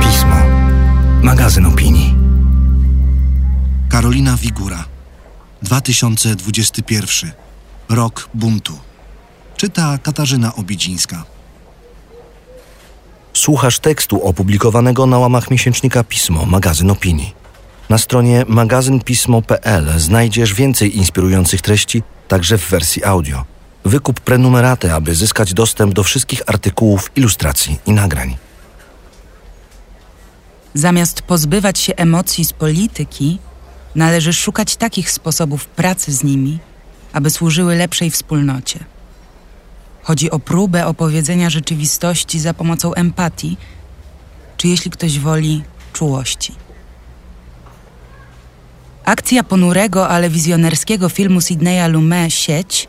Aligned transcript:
Pismo. 0.00 0.36
Magazyn 1.22 1.66
opinii. 1.66 2.14
Karolina 3.88 4.36
Wigura. 4.36 4.84
2021. 5.62 7.32
Rok 7.88 8.28
buntu. 8.34 8.78
Czyta 9.56 9.98
Katarzyna 9.98 10.54
Obidzińska. 10.54 11.24
Słuchasz 13.32 13.78
tekstu 13.78 14.26
opublikowanego 14.26 15.06
na 15.06 15.18
łamach 15.18 15.50
miesięcznika 15.50 16.04
Pismo, 16.04 16.46
magazyn 16.46 16.90
opinii. 16.90 17.34
Na 17.88 17.98
stronie 17.98 18.44
magazynpismo.pl 18.48 19.98
znajdziesz 19.98 20.54
więcej 20.54 20.96
inspirujących 20.96 21.60
treści, 21.60 22.02
także 22.28 22.58
w 22.58 22.70
wersji 22.70 23.04
audio. 23.04 23.51
Wykup 23.84 24.20
prenumeraty, 24.20 24.92
aby 24.92 25.14
zyskać 25.14 25.54
dostęp 25.54 25.94
do 25.94 26.02
wszystkich 26.02 26.42
artykułów, 26.46 27.10
ilustracji 27.16 27.78
i 27.86 27.92
nagrań. 27.92 28.36
Zamiast 30.74 31.22
pozbywać 31.22 31.78
się 31.78 31.96
emocji 31.96 32.44
z 32.44 32.52
polityki, 32.52 33.38
należy 33.94 34.32
szukać 34.32 34.76
takich 34.76 35.10
sposobów 35.10 35.66
pracy 35.66 36.12
z 36.12 36.24
nimi, 36.24 36.58
aby 37.12 37.30
służyły 37.30 37.76
lepszej 37.76 38.10
wspólnocie. 38.10 38.84
Chodzi 40.02 40.30
o 40.30 40.38
próbę 40.38 40.86
opowiedzenia 40.86 41.50
rzeczywistości 41.50 42.40
za 42.40 42.54
pomocą 42.54 42.94
empatii, 42.94 43.56
czy 44.56 44.68
jeśli 44.68 44.90
ktoś 44.90 45.18
woli, 45.18 45.62
czułości. 45.92 46.54
Akcja 49.04 49.44
ponurego, 49.44 50.08
ale 50.08 50.30
wizjonerskiego 50.30 51.08
filmu 51.08 51.40
Sidneya 51.40 51.88
Lumet 51.88 52.32
Sieć 52.32 52.88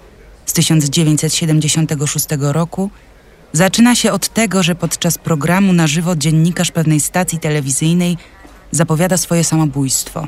z 0.54 0.56
1976 0.56 2.26
roku 2.40 2.90
zaczyna 3.54 3.96
się 3.96 4.12
od 4.12 4.30
tego, 4.30 4.64
że 4.64 4.76
podczas 4.76 5.18
programu 5.18 5.74
na 5.74 5.88
żywo 5.88 6.16
dziennikarz 6.16 6.72
pewnej 6.72 7.00
stacji 7.00 7.40
telewizyjnej 7.40 8.18
zapowiada 8.72 9.18
swoje 9.18 9.44
samobójstwo. 9.44 10.28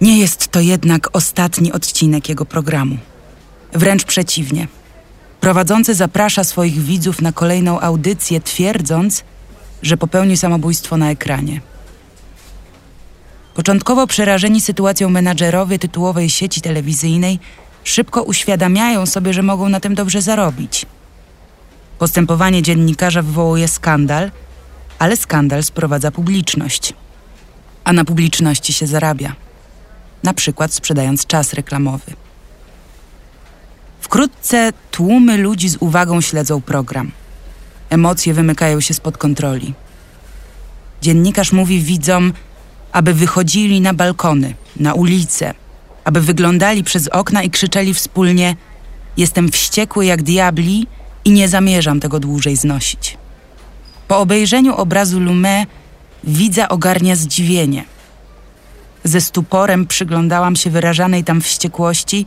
Nie 0.00 0.18
jest 0.18 0.48
to 0.48 0.60
jednak 0.60 1.08
ostatni 1.12 1.72
odcinek 1.72 2.28
jego 2.28 2.44
programu. 2.44 2.96
Wręcz 3.72 4.04
przeciwnie. 4.04 4.68
Prowadzący 5.40 5.94
zaprasza 5.94 6.44
swoich 6.44 6.82
widzów 6.82 7.22
na 7.22 7.32
kolejną 7.32 7.80
audycję, 7.80 8.40
twierdząc, 8.40 9.24
że 9.82 9.96
popełni 9.96 10.36
samobójstwo 10.36 10.96
na 10.96 11.10
ekranie. 11.10 11.60
Początkowo 13.58 14.06
przerażeni 14.06 14.60
sytuacją 14.60 15.10
menadżerowie 15.10 15.78
tytułowej 15.78 16.30
sieci 16.30 16.60
telewizyjnej 16.60 17.38
szybko 17.84 18.22
uświadamiają 18.22 19.06
sobie, 19.06 19.32
że 19.32 19.42
mogą 19.42 19.68
na 19.68 19.80
tym 19.80 19.94
dobrze 19.94 20.22
zarobić. 20.22 20.86
Postępowanie 21.98 22.62
dziennikarza 22.62 23.22
wywołuje 23.22 23.68
skandal, 23.68 24.30
ale 24.98 25.16
skandal 25.16 25.62
sprowadza 25.62 26.10
publiczność. 26.10 26.94
A 27.84 27.92
na 27.92 28.04
publiczności 28.04 28.72
się 28.72 28.86
zarabia. 28.86 29.34
Na 30.22 30.34
przykład 30.34 30.74
sprzedając 30.74 31.26
czas 31.26 31.52
reklamowy. 31.52 32.12
Wkrótce 34.00 34.72
tłumy 34.90 35.36
ludzi 35.36 35.68
z 35.68 35.76
uwagą 35.80 36.20
śledzą 36.20 36.60
program. 36.60 37.10
Emocje 37.90 38.34
wymykają 38.34 38.80
się 38.80 38.94
spod 38.94 39.18
kontroli. 39.18 39.74
Dziennikarz 41.02 41.52
mówi 41.52 41.80
widzom, 41.80 42.32
aby 42.92 43.14
wychodzili 43.14 43.80
na 43.80 43.94
balkony, 43.94 44.54
na 44.76 44.94
ulice, 44.94 45.54
aby 46.04 46.20
wyglądali 46.20 46.84
przez 46.84 47.08
okna 47.08 47.42
i 47.42 47.50
krzyczeli 47.50 47.94
wspólnie: 47.94 48.56
Jestem 49.16 49.48
wściekły 49.48 50.06
jak 50.06 50.22
diabli 50.22 50.86
i 51.24 51.30
nie 51.30 51.48
zamierzam 51.48 52.00
tego 52.00 52.20
dłużej 52.20 52.56
znosić. 52.56 53.16
Po 54.08 54.18
obejrzeniu 54.18 54.74
obrazu 54.74 55.20
Lumet 55.20 55.68
widza 56.24 56.68
ogarnia 56.68 57.16
zdziwienie. 57.16 57.84
Ze 59.04 59.20
stuporem 59.20 59.86
przyglądałam 59.86 60.56
się 60.56 60.70
wyrażanej 60.70 61.24
tam 61.24 61.40
wściekłości, 61.40 62.26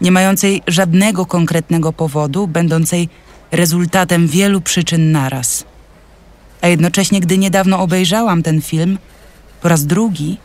nie 0.00 0.12
mającej 0.12 0.62
żadnego 0.66 1.26
konkretnego 1.26 1.92
powodu, 1.92 2.46
będącej 2.46 3.08
rezultatem 3.50 4.28
wielu 4.28 4.60
przyczyn 4.60 5.12
naraz. 5.12 5.64
A 6.60 6.68
jednocześnie, 6.68 7.20
gdy 7.20 7.38
niedawno 7.38 7.78
obejrzałam 7.80 8.42
ten 8.42 8.62
film, 8.62 8.98
po 9.62 9.68
raz 9.68 9.86
drugi 9.86 10.38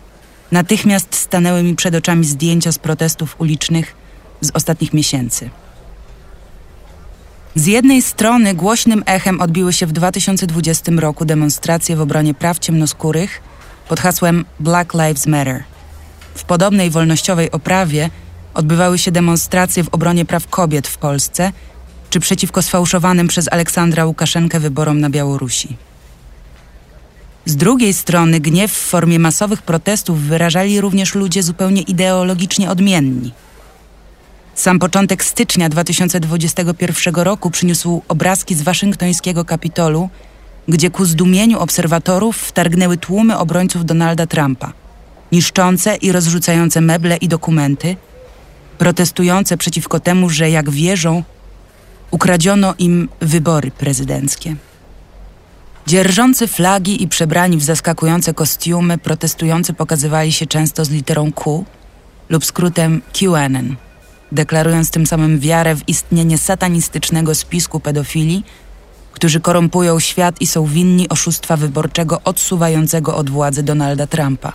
natychmiast 0.51 1.15
stanęły 1.15 1.63
mi 1.63 1.75
przed 1.75 1.95
oczami 1.95 2.25
zdjęcia 2.25 2.71
z 2.71 2.79
protestów 2.79 3.35
ulicznych 3.39 3.95
z 4.41 4.51
ostatnich 4.53 4.93
miesięcy. 4.93 5.49
Z 7.55 7.65
jednej 7.65 8.01
strony 8.01 8.53
głośnym 8.53 9.03
echem 9.05 9.41
odbiły 9.41 9.73
się 9.73 9.85
w 9.85 9.91
2020 9.91 10.91
roku 10.91 11.25
demonstracje 11.25 11.95
w 11.95 12.01
obronie 12.01 12.33
praw 12.33 12.59
ciemnoskórych 12.59 13.41
pod 13.89 13.99
hasłem 13.99 14.45
Black 14.59 14.93
Lives 14.93 15.27
Matter. 15.27 15.63
W 16.35 16.43
podobnej 16.43 16.89
wolnościowej 16.89 17.51
oprawie 17.51 18.09
odbywały 18.53 18.97
się 18.97 19.11
demonstracje 19.11 19.83
w 19.83 19.89
obronie 19.89 20.25
praw 20.25 20.47
kobiet 20.47 20.87
w 20.87 20.97
Polsce 20.97 21.51
czy 22.09 22.19
przeciwko 22.19 22.61
sfałszowanym 22.61 23.27
przez 23.27 23.47
Aleksandra 23.51 24.05
Łukaszenkę 24.05 24.59
wyborom 24.59 24.99
na 24.99 25.09
Białorusi. 25.09 25.77
Z 27.45 27.55
drugiej 27.55 27.93
strony 27.93 28.39
gniew 28.39 28.71
w 28.71 28.89
formie 28.89 29.19
masowych 29.19 29.61
protestów 29.61 30.21
wyrażali 30.21 30.81
również 30.81 31.15
ludzie 31.15 31.43
zupełnie 31.43 31.81
ideologicznie 31.81 32.69
odmienni. 32.69 33.31
Sam 34.55 34.79
początek 34.79 35.23
stycznia 35.23 35.69
2021 35.69 37.15
roku 37.15 37.51
przyniósł 37.51 38.01
obrazki 38.07 38.55
z 38.55 38.61
waszyngtońskiego 38.61 39.45
Kapitolu, 39.45 40.09
gdzie 40.67 40.89
ku 40.89 41.05
zdumieniu 41.05 41.59
obserwatorów 41.59 42.37
wtargnęły 42.37 42.97
tłumy 42.97 43.37
obrońców 43.37 43.85
Donalda 43.85 44.27
Trumpa, 44.27 44.73
niszczące 45.31 45.95
i 45.95 46.11
rozrzucające 46.11 46.81
meble 46.81 47.17
i 47.17 47.27
dokumenty, 47.27 47.95
protestujące 48.77 49.57
przeciwko 49.57 49.99
temu, 49.99 50.29
że 50.29 50.49
jak 50.49 50.69
wierzą, 50.69 51.23
ukradziono 52.11 52.73
im 52.77 53.09
wybory 53.21 53.71
prezydenckie. 53.71 54.55
Dzierżący 55.87 56.47
flagi 56.47 57.03
i 57.03 57.07
przebrani 57.07 57.57
w 57.57 57.63
zaskakujące 57.63 58.33
kostiumy, 58.33 58.97
protestujący 58.97 59.73
pokazywali 59.73 60.31
się 60.31 60.45
często 60.45 60.85
z 60.85 60.89
literą 60.89 61.31
Q 61.31 61.65
lub 62.29 62.45
skrótem 62.45 63.01
QAnon, 63.13 63.75
deklarując 64.31 64.91
tym 64.91 65.05
samym 65.05 65.39
wiarę 65.39 65.75
w 65.75 65.89
istnienie 65.89 66.37
satanistycznego 66.37 67.35
spisku 67.35 67.79
pedofili, 67.79 68.43
którzy 69.11 69.39
korumpują 69.39 69.99
świat 69.99 70.41
i 70.41 70.47
są 70.47 70.65
winni 70.65 71.09
oszustwa 71.09 71.57
wyborczego 71.57 72.21
odsuwającego 72.23 73.15
od 73.15 73.29
władzy 73.29 73.63
Donalda 73.63 74.07
Trumpa. 74.07 74.53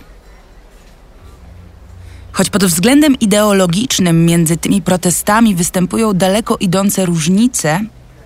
Choć 2.31 2.49
pod 2.49 2.65
względem 2.65 3.19
ideologicznym 3.19 4.25
między 4.25 4.57
tymi 4.57 4.81
protestami 4.81 5.55
występują 5.55 6.13
daleko 6.13 6.57
idące 6.57 7.05
różnice, 7.05 7.79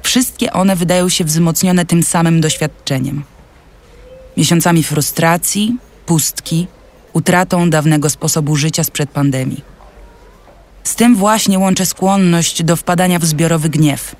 Wszystkie 0.05 0.53
one 0.53 0.75
wydają 0.75 1.09
się 1.09 1.23
wzmocnione 1.23 1.85
tym 1.85 2.03
samym 2.03 2.41
doświadczeniem. 2.41 3.23
Miesiącami 4.37 4.83
frustracji, 4.83 5.77
pustki, 6.05 6.67
utratą 7.13 7.69
dawnego 7.69 8.09
sposobu 8.09 8.55
życia 8.55 8.83
sprzed 8.83 9.09
pandemii. 9.09 9.63
Z 10.83 10.95
tym 10.95 11.15
właśnie 11.15 11.59
łączę 11.59 11.85
skłonność 11.85 12.63
do 12.63 12.75
wpadania 12.75 13.19
w 13.19 13.25
zbiorowy 13.25 13.69
gniew. 13.69 14.15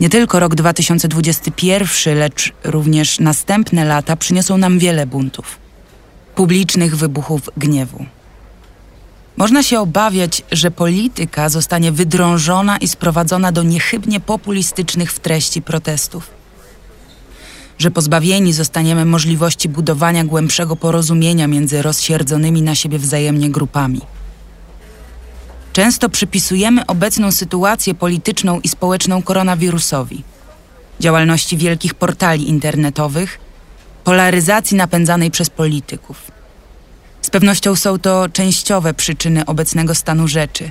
Nie 0.00 0.08
tylko 0.08 0.40
rok 0.40 0.54
2021, 0.54 2.18
lecz 2.18 2.52
również 2.64 3.20
następne 3.20 3.84
lata 3.84 4.16
przyniosą 4.16 4.58
nam 4.58 4.78
wiele 4.78 5.06
buntów, 5.06 5.58
publicznych 6.34 6.96
wybuchów 6.96 7.50
gniewu. 7.56 8.06
Można 9.36 9.62
się 9.62 9.80
obawiać, 9.80 10.42
że 10.52 10.70
polityka 10.70 11.48
zostanie 11.48 11.92
wydrążona 11.92 12.76
i 12.76 12.88
sprowadzona 12.88 13.52
do 13.52 13.62
niechybnie 13.62 14.20
populistycznych 14.20 15.12
w 15.12 15.18
treści 15.18 15.62
protestów. 15.62 16.30
Że 17.78 17.90
pozbawieni 17.90 18.52
zostaniemy 18.52 19.04
możliwości 19.04 19.68
budowania 19.68 20.24
głębszego 20.24 20.76
porozumienia 20.76 21.46
między 21.46 21.82
rozsierdzonymi 21.82 22.62
na 22.62 22.74
siebie 22.74 22.98
wzajemnie 22.98 23.50
grupami. 23.50 24.00
Często 25.72 26.08
przypisujemy 26.08 26.86
obecną 26.86 27.32
sytuację 27.32 27.94
polityczną 27.94 28.60
i 28.60 28.68
społeczną 28.68 29.22
koronawirusowi, 29.22 30.24
działalności 31.00 31.56
wielkich 31.56 31.94
portali 31.94 32.48
internetowych, 32.48 33.38
polaryzacji 34.04 34.76
napędzanej 34.76 35.30
przez 35.30 35.50
polityków. 35.50 36.41
Pewnością 37.32 37.76
są 37.76 37.98
to 37.98 38.28
częściowe 38.28 38.94
przyczyny 38.94 39.46
obecnego 39.46 39.94
stanu 39.94 40.28
rzeczy. 40.28 40.70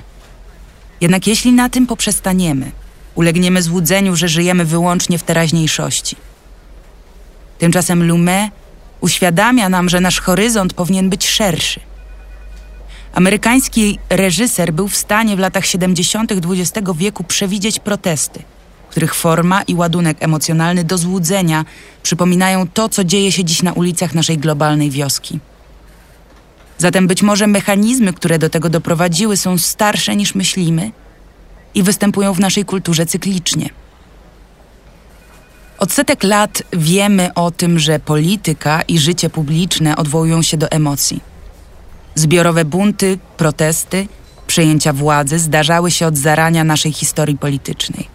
Jednak 1.00 1.26
jeśli 1.26 1.52
na 1.52 1.68
tym 1.68 1.86
poprzestaniemy, 1.86 2.72
ulegniemy 3.14 3.62
złudzeniu, 3.62 4.16
że 4.16 4.28
żyjemy 4.28 4.64
wyłącznie 4.64 5.18
w 5.18 5.22
teraźniejszości. 5.22 6.16
Tymczasem 7.58 8.06
Lumet 8.06 8.50
uświadamia 9.00 9.68
nam, 9.68 9.88
że 9.88 10.00
nasz 10.00 10.20
horyzont 10.20 10.74
powinien 10.74 11.10
być 11.10 11.28
szerszy. 11.28 11.80
Amerykański 13.14 13.98
reżyser 14.10 14.72
był 14.72 14.88
w 14.88 14.96
stanie 14.96 15.36
w 15.36 15.38
latach 15.38 15.66
70. 15.66 16.32
XX 16.32 16.90
wieku 16.96 17.24
przewidzieć 17.24 17.78
protesty, 17.78 18.42
których 18.90 19.14
forma 19.14 19.62
i 19.62 19.74
ładunek 19.74 20.16
emocjonalny 20.20 20.84
do 20.84 20.98
złudzenia 20.98 21.64
przypominają 22.02 22.68
to, 22.68 22.88
co 22.88 23.04
dzieje 23.04 23.32
się 23.32 23.44
dziś 23.44 23.62
na 23.62 23.72
ulicach 23.72 24.14
naszej 24.14 24.38
globalnej 24.38 24.90
wioski. 24.90 25.40
Zatem 26.82 27.06
być 27.06 27.22
może 27.22 27.46
mechanizmy, 27.46 28.12
które 28.12 28.38
do 28.38 28.50
tego 28.50 28.68
doprowadziły, 28.68 29.36
są 29.36 29.58
starsze 29.58 30.16
niż 30.16 30.34
myślimy 30.34 30.90
i 31.74 31.82
występują 31.82 32.34
w 32.34 32.40
naszej 32.40 32.64
kulturze 32.64 33.06
cyklicznie. 33.06 33.70
Od 35.78 35.92
setek 35.92 36.22
lat 36.22 36.62
wiemy 36.72 37.34
o 37.34 37.50
tym, 37.50 37.78
że 37.78 37.98
polityka 37.98 38.82
i 38.82 38.98
życie 38.98 39.30
publiczne 39.30 39.96
odwołują 39.96 40.42
się 40.42 40.56
do 40.56 40.70
emocji. 40.70 41.20
Zbiorowe 42.14 42.64
bunty, 42.64 43.18
protesty, 43.36 44.08
przejęcia 44.46 44.92
władzy 44.92 45.38
zdarzały 45.38 45.90
się 45.90 46.06
od 46.06 46.18
zarania 46.18 46.64
naszej 46.64 46.92
historii 46.92 47.38
politycznej. 47.38 48.08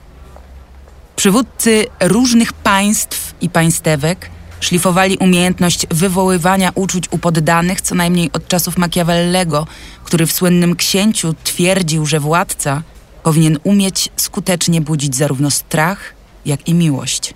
Przywódcy 1.16 1.86
różnych 2.00 2.54
państw 2.54 3.36
i 3.42 3.50
państewek 3.50 4.30
szlifowali 4.60 5.18
umiejętność 5.18 5.88
wywoływania 5.92 6.72
uczuć 6.76 7.06
u 7.12 7.18
poddanych 7.18 7.82
co 7.82 7.96
najmniej 7.96 8.32
od 8.32 8.48
czasów 8.48 8.78
Machiavellego, 8.78 9.68
który 10.04 10.26
w 10.26 10.32
słynnym 10.32 10.76
księciu 10.76 11.36
twierdził, 11.44 12.06
że 12.06 12.20
władca 12.20 12.82
powinien 13.24 13.60
umieć 13.64 14.10
skutecznie 14.16 14.82
budzić 14.82 15.16
zarówno 15.16 15.52
strach, 15.52 16.14
jak 16.46 16.68
i 16.68 16.74
miłość. 16.74 17.34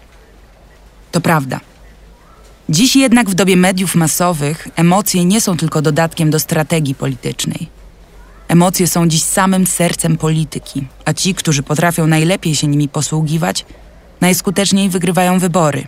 To 1.11 1.21
prawda. 1.21 1.59
Dziś 2.69 2.95
jednak 2.95 3.29
w 3.29 3.33
dobie 3.33 3.57
mediów 3.57 3.95
masowych 3.95 4.67
emocje 4.75 5.25
nie 5.25 5.41
są 5.41 5.57
tylko 5.57 5.81
dodatkiem 5.81 6.29
do 6.29 6.39
strategii 6.39 6.95
politycznej. 6.95 7.69
Emocje 8.47 8.87
są 8.87 9.07
dziś 9.07 9.23
samym 9.23 9.67
sercem 9.67 10.17
polityki, 10.17 10.87
a 11.05 11.13
ci, 11.13 11.35
którzy 11.35 11.63
potrafią 11.63 12.07
najlepiej 12.07 12.55
się 12.55 12.67
nimi 12.67 12.89
posługiwać, 12.89 13.65
najskuteczniej 14.21 14.89
wygrywają 14.89 15.39
wybory. 15.39 15.87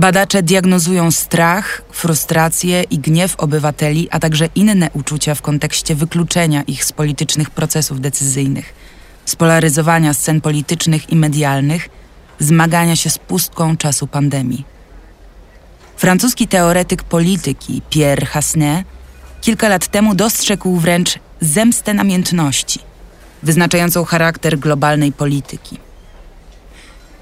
Badacze 0.00 0.42
diagnozują 0.42 1.10
strach, 1.10 1.82
frustrację 1.92 2.82
i 2.82 2.98
gniew 2.98 3.36
obywateli, 3.36 4.08
a 4.10 4.18
także 4.20 4.48
inne 4.54 4.90
uczucia 4.92 5.34
w 5.34 5.42
kontekście 5.42 5.94
wykluczenia 5.94 6.62
ich 6.62 6.84
z 6.84 6.92
politycznych 6.92 7.50
procesów 7.50 8.00
decyzyjnych, 8.00 8.74
spolaryzowania 9.24 10.14
scen 10.14 10.40
politycznych 10.40 11.10
i 11.10 11.16
medialnych, 11.16 11.88
zmagania 12.38 12.96
się 12.96 13.10
z 13.10 13.18
pustką 13.18 13.76
czasu 13.76 14.06
pandemii. 14.06 14.64
Francuski 15.96 16.48
teoretyk 16.48 17.02
polityki 17.02 17.82
Pierre 17.90 18.26
Hasnet 18.26 18.86
kilka 19.40 19.68
lat 19.68 19.86
temu 19.88 20.14
dostrzegł 20.14 20.76
wręcz 20.76 21.18
zemstę 21.40 21.94
namiętności, 21.94 22.80
wyznaczającą 23.42 24.04
charakter 24.04 24.58
globalnej 24.58 25.12
polityki. 25.12 25.89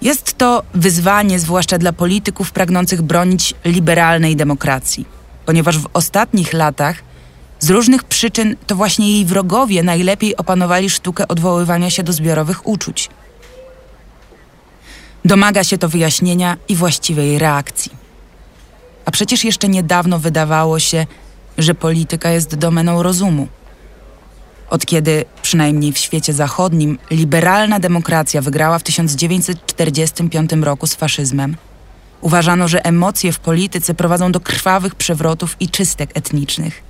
Jest 0.03 0.39
to 0.39 0.63
wyzwanie 0.75 1.39
zwłaszcza 1.39 1.79
dla 1.79 1.93
polityków 1.93 2.53
pragnących 2.53 3.03
bronić 3.03 3.55
liberalnej 3.65 4.37
demokracji, 4.37 5.07
ponieważ 5.47 5.79
w 5.79 5.89
ostatnich 5.93 6.53
latach 6.53 6.97
z 7.61 7.71
różnych 7.71 8.05
przyczyn 8.05 8.57
to 8.67 8.77
właśnie 8.77 9.13
jej 9.13 9.25
wrogowie 9.25 9.83
najlepiej 9.83 10.37
opanowali 10.37 10.91
sztukę 10.91 11.29
odwoływania 11.29 11.91
się 11.91 12.03
do 12.03 12.13
zbiorowych 12.13 12.67
uczuć. 12.67 13.09
Domaga 15.25 15.65
się 15.65 15.79
to 15.79 15.89
wyjaśnienia 15.89 16.57
i 16.69 16.77
właściwej 16.77 17.39
reakcji. 17.39 17.93
A 19.05 19.11
przecież 19.11 19.45
jeszcze 19.45 19.69
niedawno 19.69 20.19
wydawało 20.19 20.79
się, 20.79 21.07
że 21.59 21.75
polityka 21.75 22.31
jest 22.31 22.55
domeną 22.55 23.03
rozumu. 23.03 23.49
Od 24.71 24.87
kiedy, 24.87 25.25
przynajmniej 25.43 25.93
w 25.93 25.99
świecie 25.99 26.33
zachodnim, 26.33 26.99
liberalna 27.11 27.81
demokracja 27.81 28.43
wygrała 28.43 28.79
w 28.79 28.83
1945 28.83 30.51
roku 30.53 30.87
z 30.87 30.95
faszyzmem, 30.95 31.57
uważano, 32.21 32.69
że 32.69 32.85
emocje 32.85 33.33
w 33.33 33.39
polityce 33.39 33.95
prowadzą 33.95 34.33
do 34.33 34.41
krwawych 34.41 34.95
przewrotów 34.95 35.57
i 35.61 35.69
czystek 35.69 36.11
etnicznych. 36.15 36.83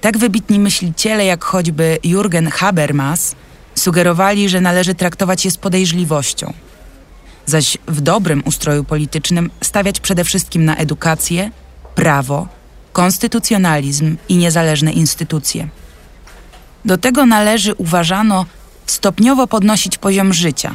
Tak 0.00 0.18
wybitni 0.18 0.58
myśliciele 0.58 1.24
jak 1.24 1.44
choćby 1.44 1.98
Jürgen 2.04 2.50
Habermas 2.50 3.34
sugerowali, 3.74 4.48
że 4.48 4.60
należy 4.60 4.94
traktować 4.94 5.44
je 5.44 5.50
z 5.50 5.56
podejrzliwością, 5.56 6.52
zaś 7.46 7.78
w 7.88 8.00
dobrym 8.00 8.42
ustroju 8.46 8.84
politycznym 8.84 9.50
stawiać 9.60 10.00
przede 10.00 10.24
wszystkim 10.24 10.64
na 10.64 10.76
edukację, 10.76 11.50
prawo, 11.94 12.48
konstytucjonalizm 12.92 14.16
i 14.28 14.36
niezależne 14.36 14.92
instytucje. 14.92 15.68
Do 16.84 16.98
tego 16.98 17.26
należy, 17.26 17.74
uważano, 17.74 18.46
stopniowo 18.86 19.46
podnosić 19.46 19.98
poziom 19.98 20.32
życia, 20.32 20.74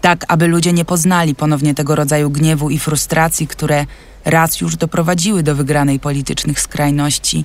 tak 0.00 0.24
aby 0.28 0.46
ludzie 0.46 0.72
nie 0.72 0.84
poznali 0.84 1.34
ponownie 1.34 1.74
tego 1.74 1.94
rodzaju 1.94 2.30
gniewu 2.30 2.70
i 2.70 2.78
frustracji, 2.78 3.46
które 3.46 3.86
raz 4.24 4.60
już 4.60 4.76
doprowadziły 4.76 5.42
do 5.42 5.54
wygranej 5.54 6.00
politycznych 6.00 6.60
skrajności 6.60 7.44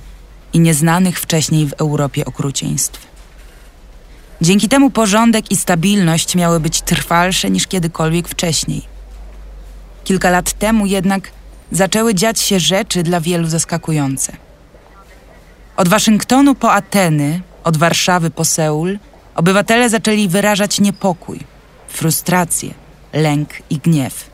i 0.52 0.60
nieznanych 0.60 1.20
wcześniej 1.20 1.66
w 1.66 1.72
Europie 1.72 2.24
okrucieństw. 2.24 3.06
Dzięki 4.40 4.68
temu 4.68 4.90
porządek 4.90 5.50
i 5.50 5.56
stabilność 5.56 6.34
miały 6.34 6.60
być 6.60 6.80
trwalsze 6.80 7.50
niż 7.50 7.66
kiedykolwiek 7.66 8.28
wcześniej. 8.28 8.82
Kilka 10.04 10.30
lat 10.30 10.52
temu 10.52 10.86
jednak 10.86 11.30
zaczęły 11.72 12.14
dziać 12.14 12.40
się 12.40 12.60
rzeczy 12.60 13.02
dla 13.02 13.20
wielu 13.20 13.48
zaskakujące. 13.48 14.32
Od 15.76 15.88
Waszyngtonu 15.88 16.54
po 16.54 16.72
Ateny, 16.72 17.40
od 17.64 17.76
Warszawy 17.76 18.30
po 18.30 18.44
Seul, 18.44 18.98
obywatele 19.34 19.90
zaczęli 19.90 20.28
wyrażać 20.28 20.80
niepokój, 20.80 21.40
frustrację, 21.88 22.74
lęk 23.12 23.48
i 23.70 23.78
gniew. 23.78 24.30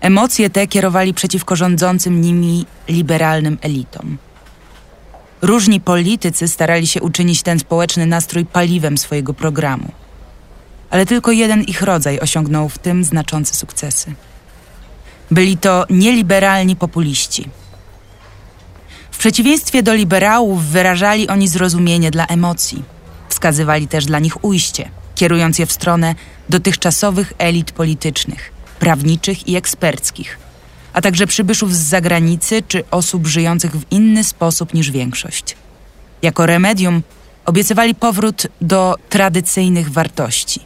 Emocje 0.00 0.50
te 0.50 0.66
kierowali 0.66 1.14
przeciwko 1.14 1.56
rządzącym 1.56 2.20
nimi 2.20 2.66
liberalnym 2.88 3.58
elitom. 3.60 4.18
Różni 5.42 5.80
politycy 5.80 6.48
starali 6.48 6.86
się 6.86 7.02
uczynić 7.02 7.42
ten 7.42 7.58
społeczny 7.58 8.06
nastrój 8.06 8.46
paliwem 8.46 8.98
swojego 8.98 9.34
programu. 9.34 9.92
Ale 10.90 11.06
tylko 11.06 11.32
jeden 11.32 11.62
ich 11.62 11.82
rodzaj 11.82 12.20
osiągnął 12.20 12.68
w 12.68 12.78
tym 12.78 13.04
znaczące 13.04 13.54
sukcesy. 13.54 14.14
Byli 15.30 15.56
to 15.56 15.86
nieliberalni 15.90 16.76
populiści. 16.76 17.48
Przeciwieństwie 19.24 19.82
do 19.82 19.94
liberałów 19.94 20.64
wyrażali 20.64 21.28
oni 21.28 21.48
zrozumienie 21.48 22.10
dla 22.10 22.26
emocji. 22.26 22.82
Wskazywali 23.28 23.88
też 23.88 24.06
dla 24.06 24.18
nich 24.18 24.44
ujście, 24.44 24.90
kierując 25.14 25.58
je 25.58 25.66
w 25.66 25.72
stronę 25.72 26.14
dotychczasowych 26.48 27.32
elit 27.38 27.72
politycznych, 27.72 28.52
prawniczych 28.78 29.48
i 29.48 29.56
eksperckich, 29.56 30.38
a 30.92 31.00
także 31.00 31.26
przybyszów 31.26 31.74
z 31.74 31.78
zagranicy 31.78 32.62
czy 32.68 32.84
osób 32.90 33.26
żyjących 33.26 33.76
w 33.76 33.84
inny 33.90 34.24
sposób 34.24 34.74
niż 34.74 34.90
większość. 34.90 35.56
Jako 36.22 36.46
remedium 36.46 37.02
obiecywali 37.46 37.94
powrót 37.94 38.46
do 38.60 38.96
tradycyjnych 39.08 39.90
wartości, 39.90 40.60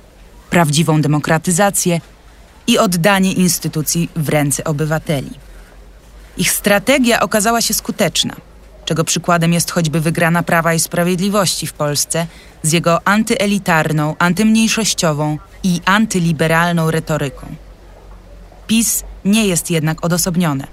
prawdziwą 0.50 1.02
demokratyzację 1.02 2.00
i 2.66 2.78
oddanie 2.78 3.32
instytucji 3.32 4.08
w 4.16 4.28
ręce 4.28 4.64
obywateli. 4.64 5.30
Ich 6.36 6.52
strategia 6.52 7.20
okazała 7.20 7.60
się 7.60 7.74
skuteczna, 7.74 8.47
czego 8.88 9.04
przykładem 9.04 9.52
jest 9.52 9.70
choćby 9.70 10.00
wygrana 10.00 10.42
Prawa 10.42 10.74
i 10.74 10.80
Sprawiedliwości 10.80 11.66
w 11.66 11.72
Polsce 11.72 12.26
z 12.62 12.72
jego 12.72 13.08
antyelitarną, 13.08 14.16
antymniejszościową 14.18 15.38
i 15.62 15.80
antyliberalną 15.84 16.90
retoryką. 16.90 17.46
PiS 18.66 19.04
nie 19.24 19.46
jest 19.46 19.70
jednak 19.70 20.04
odosobnione. 20.04 20.66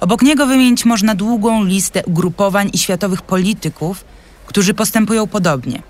Obok 0.00 0.22
niego 0.22 0.46
wymienić 0.46 0.84
można 0.84 1.14
długą 1.14 1.64
listę 1.64 2.04
ugrupowań 2.04 2.70
i 2.72 2.78
światowych 2.78 3.22
polityków, 3.22 4.04
którzy 4.46 4.74
postępują 4.74 5.26
podobnie. 5.26 5.82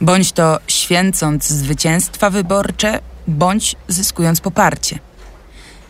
Bądź 0.00 0.32
to 0.32 0.58
święcąc 0.66 1.46
zwycięstwa 1.48 2.30
wyborcze, 2.30 3.00
bądź 3.26 3.76
zyskując 3.88 4.40
poparcie. 4.40 4.98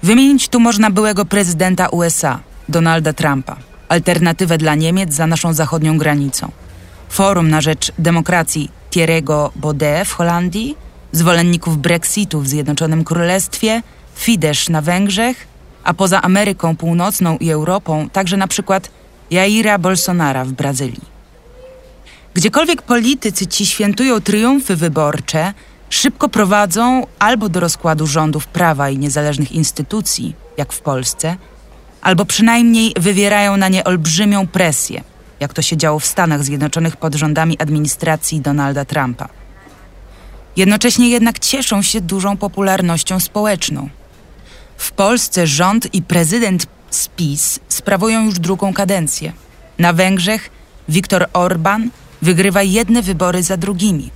Wymienić 0.02 0.48
tu 0.48 0.60
można 0.60 0.90
byłego 0.90 1.24
prezydenta 1.24 1.88
USA, 1.88 2.40
Donalda 2.68 3.12
Trumpa, 3.12 3.69
alternatywę 3.90 4.58
dla 4.58 4.74
Niemiec 4.74 5.14
za 5.14 5.26
naszą 5.26 5.52
zachodnią 5.52 5.98
granicą, 5.98 6.50
Forum 7.08 7.50
na 7.50 7.60
rzecz 7.60 7.92
demokracji 7.98 8.70
Thierry'ego 8.90 9.50
Baudet 9.56 10.08
w 10.08 10.12
Holandii, 10.12 10.76
zwolenników 11.12 11.78
Brexitu 11.78 12.40
w 12.40 12.48
Zjednoczonym 12.48 13.04
Królestwie, 13.04 13.82
Fidesz 14.14 14.68
na 14.68 14.82
Węgrzech, 14.82 15.46
a 15.84 15.94
poza 15.94 16.22
Ameryką 16.22 16.76
Północną 16.76 17.38
i 17.38 17.50
Europą 17.50 18.08
także 18.12 18.36
na 18.36 18.48
przykład 18.48 18.90
Jaira 19.30 19.78
Bolsonara 19.78 20.44
w 20.44 20.52
Brazylii. 20.52 21.10
Gdziekolwiek 22.34 22.82
politycy 22.82 23.46
ci 23.46 23.66
świętują 23.66 24.20
triumfy 24.20 24.76
wyborcze, 24.76 25.52
szybko 25.90 26.28
prowadzą 26.28 27.06
albo 27.18 27.48
do 27.48 27.60
rozkładu 27.60 28.06
rządów 28.06 28.46
prawa 28.46 28.90
i 28.90 28.98
niezależnych 28.98 29.52
instytucji, 29.52 30.34
jak 30.56 30.72
w 30.72 30.80
Polsce, 30.80 31.36
albo 32.02 32.24
przynajmniej 32.24 32.94
wywierają 33.00 33.56
na 33.56 33.68
nie 33.68 33.84
olbrzymią 33.84 34.46
presję, 34.46 35.02
jak 35.40 35.52
to 35.52 35.62
się 35.62 35.76
działo 35.76 35.98
w 35.98 36.06
Stanach 36.06 36.44
Zjednoczonych 36.44 36.96
pod 36.96 37.14
rządami 37.14 37.58
administracji 37.58 38.40
Donalda 38.40 38.84
Trumpa. 38.84 39.28
Jednocześnie 40.56 41.08
jednak 41.08 41.38
cieszą 41.38 41.82
się 41.82 42.00
dużą 42.00 42.36
popularnością 42.36 43.20
społeczną. 43.20 43.88
W 44.76 44.92
Polsce 44.92 45.46
rząd 45.46 45.94
i 45.94 46.02
prezydent 46.02 46.66
z 46.90 47.08
PiS 47.08 47.60
sprawują 47.68 48.24
już 48.24 48.38
drugą 48.38 48.72
kadencję. 48.72 49.32
Na 49.78 49.92
Węgrzech 49.92 50.50
Viktor 50.88 51.26
Orban 51.32 51.90
wygrywa 52.22 52.62
jedne 52.62 53.02
wybory 53.02 53.42
za 53.42 53.56
drugimi. 53.56 54.10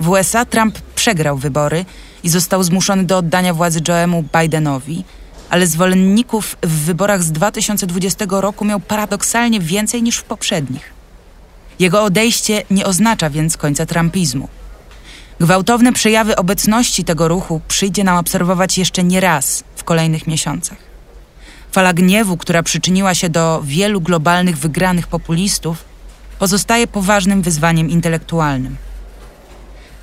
W 0.00 0.08
USA 0.08 0.44
Trump 0.44 0.78
przegrał 0.94 1.38
wybory 1.38 1.84
i 2.22 2.28
został 2.28 2.62
zmuszony 2.62 3.04
do 3.04 3.18
oddania 3.18 3.54
władzy 3.54 3.80
Joe'emu 3.80 4.22
Bidenowi, 4.40 5.04
ale 5.50 5.66
zwolenników 5.66 6.56
w 6.62 6.84
wyborach 6.84 7.22
z 7.22 7.32
2020 7.32 8.24
roku 8.28 8.64
miał 8.64 8.80
paradoksalnie 8.80 9.60
więcej 9.60 10.02
niż 10.02 10.16
w 10.16 10.24
poprzednich. 10.24 10.92
Jego 11.78 12.02
odejście 12.02 12.62
nie 12.70 12.86
oznacza 12.86 13.30
więc 13.30 13.56
końca 13.56 13.86
trumpizmu. 13.86 14.48
Gwałtowne 15.40 15.92
przejawy 15.92 16.36
obecności 16.36 17.04
tego 17.04 17.28
ruchu 17.28 17.60
przyjdzie 17.68 18.04
nam 18.04 18.16
obserwować 18.16 18.78
jeszcze 18.78 19.04
nie 19.04 19.20
raz 19.20 19.64
w 19.76 19.84
kolejnych 19.84 20.26
miesiącach. 20.26 20.78
Fala 21.72 21.92
gniewu, 21.92 22.36
która 22.36 22.62
przyczyniła 22.62 23.14
się 23.14 23.28
do 23.28 23.62
wielu 23.64 24.00
globalnych 24.00 24.58
wygranych 24.58 25.06
populistów, 25.06 25.84
pozostaje 26.38 26.86
poważnym 26.86 27.42
wyzwaniem 27.42 27.90
intelektualnym. 27.90 28.76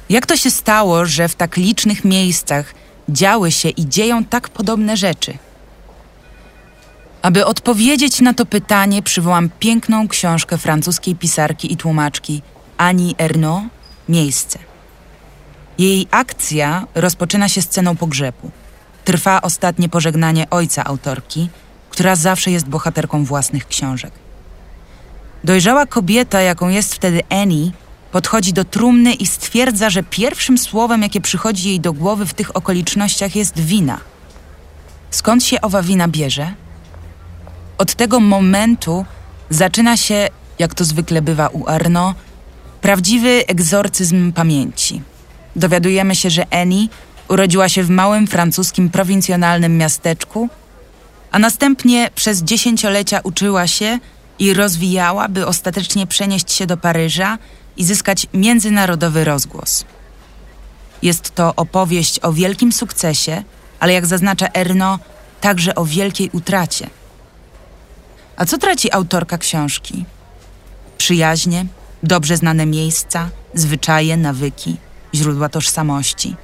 Jak 0.10 0.25
to 0.25 0.38
się 0.38 0.51
stało, 0.51 1.05
że 1.05 1.27
w 1.27 1.36
tak 1.36 1.57
licznych 1.57 2.05
miejscach 2.05 2.74
działy 3.12 3.51
się 3.51 3.70
i 3.70 3.89
dzieją 3.89 4.25
tak 4.25 4.50
podobne 4.50 4.98
rzeczy? 4.98 5.38
Aby 7.22 7.46
odpowiedzieć 7.46 8.22
na 8.22 8.34
to 8.34 8.46
pytanie, 8.46 9.03
przywołam 9.03 9.50
piękną 9.60 10.08
książkę 10.08 10.58
francuskiej 10.58 11.15
pisarki 11.15 11.74
i 11.74 11.77
tłumaczki 11.77 12.41
Annie 12.77 13.13
Ernaux 13.18 13.68
Miejsce. 14.10 14.60
Jej 15.77 16.08
akcja 16.12 16.88
rozpoczyna 16.96 17.50
się 17.50 17.62
sceną 17.62 17.98
pogrzebu. 17.98 18.51
Trwa 19.06 19.41
ostatnie 19.41 19.89
pożegnanie 19.89 20.50
ojca 20.50 20.84
autorki, 20.84 21.50
która 21.89 22.15
zawsze 22.15 22.51
jest 22.51 22.68
bohaterką 22.68 23.25
własnych 23.25 23.68
książek. 23.68 24.12
Dojrzała 25.44 25.86
kobieta, 25.86 26.41
jaką 26.41 26.70
jest 26.70 26.96
wtedy 26.96 27.22
Annie, 27.30 27.72
podchodzi 28.12 28.53
do 28.53 28.63
trumny 28.65 29.13
i 29.13 29.27
stwierdza, 29.27 29.89
że 29.89 30.03
pierwszym 30.03 30.58
słowem, 30.58 31.01
jakie 31.01 31.22
przychodzi 31.22 31.70
jej 31.70 31.80
do 31.80 31.94
głowy 31.94 32.25
w 32.25 32.34
tych 32.34 32.56
okolicznościach, 32.56 33.36
jest 33.36 33.60
wina. 33.60 34.00
Skąd 35.12 35.44
się 35.44 35.62
owa 35.62 35.82
wina 35.82 36.08
bierze? 36.08 36.53
Od 37.77 37.96
tego 37.96 38.20
momentu 38.20 39.06
zaczyna 39.50 39.98
się, 39.98 40.27
jak 40.60 40.74
to 40.74 40.86
zwykle 40.86 41.22
bywa 41.22 41.48
u 41.48 41.68
Arno, 41.68 42.15
prawdziwy 42.82 43.44
egzorcyzm 43.48 44.32
pamięci. 44.32 45.01
Dowiadujemy 45.56 46.15
się, 46.15 46.30
że 46.30 46.53
Annie 46.53 46.88
urodziła 47.27 47.70
się 47.70 47.84
w 47.84 47.89
małym 47.89 48.27
francuskim 48.27 48.89
prowincjonalnym 48.89 49.77
miasteczku, 49.77 50.50
a 51.32 51.39
następnie 51.39 52.10
przez 52.15 52.44
dziesięciolecia 52.44 53.20
uczyła 53.24 53.68
się 53.68 54.00
i 54.39 54.53
rozwijała, 54.53 55.27
by 55.27 55.48
ostatecznie 55.48 56.08
przenieść 56.08 56.51
się 56.51 56.65
do 56.65 56.77
Paryża 56.77 57.38
i 57.78 57.84
zyskać 57.84 58.28
międzynarodowy 58.34 59.24
rozgłos. 59.24 59.86
Jest 61.01 61.36
to 61.36 61.56
opowieść 61.56 62.20
o 62.24 62.34
wielkim 62.34 62.72
sukcesie, 62.72 63.44
ale 63.80 63.94
jak 63.94 64.06
zaznacza 64.06 64.48
Erno, 64.54 65.00
także 65.42 65.75
o 65.75 65.86
wielkiej 65.86 66.30
utracie. 66.34 66.90
A 68.36 68.46
co 68.46 68.58
traci 68.58 68.92
autorka 68.92 69.38
książki? 69.38 70.06
Przyjaźnie, 70.98 71.66
dobrze 72.04 72.38
znane 72.38 72.66
miejsca, 72.66 73.30
zwyczaje, 73.54 74.18
nawyki, 74.18 74.78
źródła 75.16 75.50
tożsamości. 75.50 76.36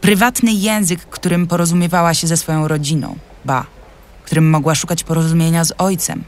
Prywatny 0.00 0.52
język, 0.52 1.00
którym 1.00 1.46
porozumiewała 1.46 2.14
się 2.14 2.26
ze 2.26 2.36
swoją 2.36 2.68
rodziną, 2.68 3.16
ba, 3.44 3.66
którym 4.24 4.50
mogła 4.50 4.74
szukać 4.74 5.04
porozumienia 5.04 5.64
z 5.64 5.72
ojcem. 5.78 6.24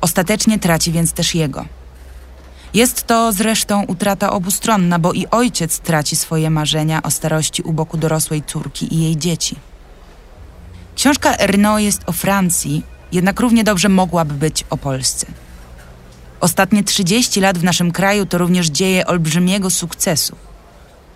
Ostatecznie 0.00 0.58
traci 0.58 0.92
więc 0.92 1.12
też 1.12 1.34
jego. 1.34 1.64
Jest 2.74 3.06
to 3.06 3.32
zresztą 3.32 3.84
utrata 3.84 4.30
obustronna, 4.30 4.98
bo 4.98 5.12
i 5.12 5.26
ojciec 5.30 5.78
traci 5.78 6.16
swoje 6.16 6.50
marzenia 6.50 7.02
o 7.02 7.10
starości 7.10 7.62
u 7.62 7.72
boku 7.72 7.96
dorosłej 7.96 8.42
córki 8.42 8.94
i 8.94 9.02
jej 9.02 9.16
dzieci. 9.16 9.56
Książka 10.96 11.36
Erno 11.38 11.78
jest 11.78 12.02
o 12.06 12.12
Francji, 12.12 12.82
jednak 13.12 13.40
równie 13.40 13.64
dobrze 13.64 13.88
mogłaby 13.88 14.34
być 14.34 14.64
o 14.70 14.76
Polsce. 14.76 15.26
Ostatnie 16.40 16.84
30 16.84 17.40
lat 17.40 17.58
w 17.58 17.64
naszym 17.64 17.92
kraju 17.92 18.26
to 18.26 18.38
również 18.38 18.66
dzieje 18.66 19.06
olbrzymiego 19.06 19.70
sukcesu. 19.70 20.36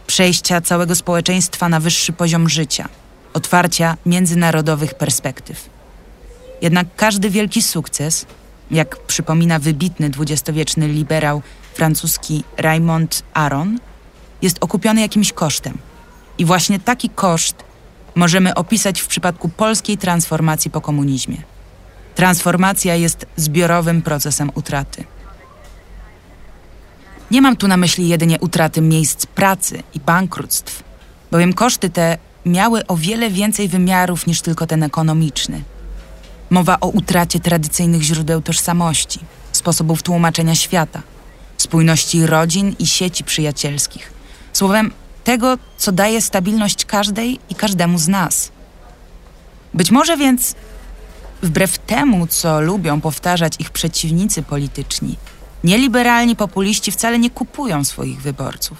Przejścia 0.06 0.60
całego 0.60 0.94
społeczeństwa 0.94 1.68
na 1.68 1.80
wyższy 1.80 2.12
poziom 2.12 2.48
życia, 2.48 2.88
otwarcia 3.34 3.96
międzynarodowych 4.06 4.94
perspektyw. 4.94 5.70
Jednak 6.62 6.86
każdy 6.96 7.30
wielki 7.30 7.62
sukces, 7.62 8.26
jak 8.72 8.96
przypomina 8.96 9.58
wybitny 9.58 10.10
dwudziestowieczny 10.10 10.88
liberał 10.88 11.42
francuski 11.74 12.44
Raymond 12.56 13.22
Aron, 13.34 13.78
jest 14.42 14.56
okupiony 14.60 15.00
jakimś 15.00 15.32
kosztem. 15.32 15.78
I 16.38 16.44
właśnie 16.44 16.80
taki 16.80 17.10
koszt 17.10 17.56
możemy 18.14 18.54
opisać 18.54 19.00
w 19.00 19.06
przypadku 19.06 19.48
polskiej 19.48 19.98
transformacji 19.98 20.70
po 20.70 20.80
komunizmie. 20.80 21.36
Transformacja 22.14 22.94
jest 22.94 23.26
zbiorowym 23.36 24.02
procesem 24.02 24.50
utraty. 24.54 25.04
Nie 27.30 27.42
mam 27.42 27.56
tu 27.56 27.68
na 27.68 27.76
myśli 27.76 28.08
jedynie 28.08 28.38
utraty 28.40 28.80
miejsc 28.80 29.26
pracy 29.26 29.82
i 29.94 30.00
bankructw, 30.00 30.82
bowiem 31.30 31.52
koszty 31.52 31.90
te 31.90 32.18
miały 32.46 32.86
o 32.86 32.96
wiele 32.96 33.30
więcej 33.30 33.68
wymiarów 33.68 34.26
niż 34.26 34.40
tylko 34.40 34.66
ten 34.66 34.82
ekonomiczny. 34.82 35.62
Mowa 36.52 36.80
o 36.80 36.88
utracie 36.88 37.40
tradycyjnych 37.40 38.02
źródeł 38.02 38.42
tożsamości, 38.42 39.20
sposobów 39.52 40.02
tłumaczenia 40.02 40.54
świata, 40.54 41.02
spójności 41.56 42.26
rodzin 42.26 42.76
i 42.78 42.86
sieci 42.86 43.24
przyjacielskich. 43.24 44.12
Słowem, 44.52 44.90
tego, 45.24 45.58
co 45.76 45.92
daje 45.92 46.22
stabilność 46.22 46.84
każdej 46.84 47.38
i 47.50 47.54
każdemu 47.54 47.98
z 47.98 48.08
nas. 48.08 48.52
Być 49.74 49.90
może 49.90 50.16
więc, 50.16 50.54
wbrew 51.42 51.78
temu, 51.78 52.26
co 52.26 52.60
lubią 52.60 53.00
powtarzać 53.00 53.52
ich 53.58 53.70
przeciwnicy 53.70 54.42
polityczni, 54.42 55.16
nieliberalni 55.64 56.36
populiści 56.36 56.92
wcale 56.92 57.18
nie 57.18 57.30
kupują 57.30 57.84
swoich 57.84 58.22
wyborców. 58.22 58.78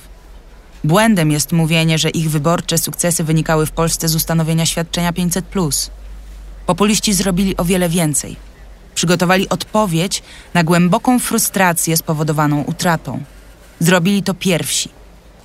Błędem 0.85 1.31
jest 1.31 1.53
mówienie, 1.53 1.99
że 1.99 2.11
ich 2.11 2.31
wyborcze 2.31 2.79
sukcesy 2.79 3.25
wynikały 3.25 3.67
w 3.67 3.71
Polsce 3.71 4.09
z 4.09 4.15
ustanowienia 4.15 4.67
świadczenia 4.67 5.13
500. 5.13 5.45
Populiści 6.67 7.13
zrobili 7.15 7.57
o 7.57 7.65
wiele 7.65 7.89
więcej. 7.89 8.37
Przygotowali 8.95 9.49
odpowiedź 9.49 10.23
na 10.55 10.65
głęboką 10.65 11.19
frustrację 11.19 11.97
spowodowaną 11.97 12.63
utratą. 12.63 13.23
Zrobili 13.81 14.23
to 14.23 14.35
pierwsi. 14.35 14.89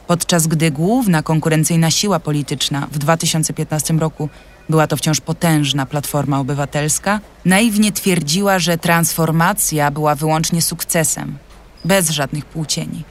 Podczas 0.08 0.48
gdy 0.48 0.72
główna 0.72 1.24
konkurencyjna 1.24 1.92
siła 1.92 2.20
polityczna 2.20 2.88
w 2.92 2.98
2015 2.98 3.94
roku 3.94 4.30
była 4.70 4.88
to 4.88 4.98
wciąż 4.98 5.22
potężna 5.22 5.86
Platforma 5.86 6.40
Obywatelska, 6.40 7.20
naiwnie 7.46 7.92
twierdziła, 7.92 8.60
że 8.60 8.78
transformacja 8.78 9.92
była 9.92 10.16
wyłącznie 10.16 10.62
sukcesem, 10.62 11.38
bez 11.86 12.10
żadnych 12.10 12.46
płócieni. 12.46 13.04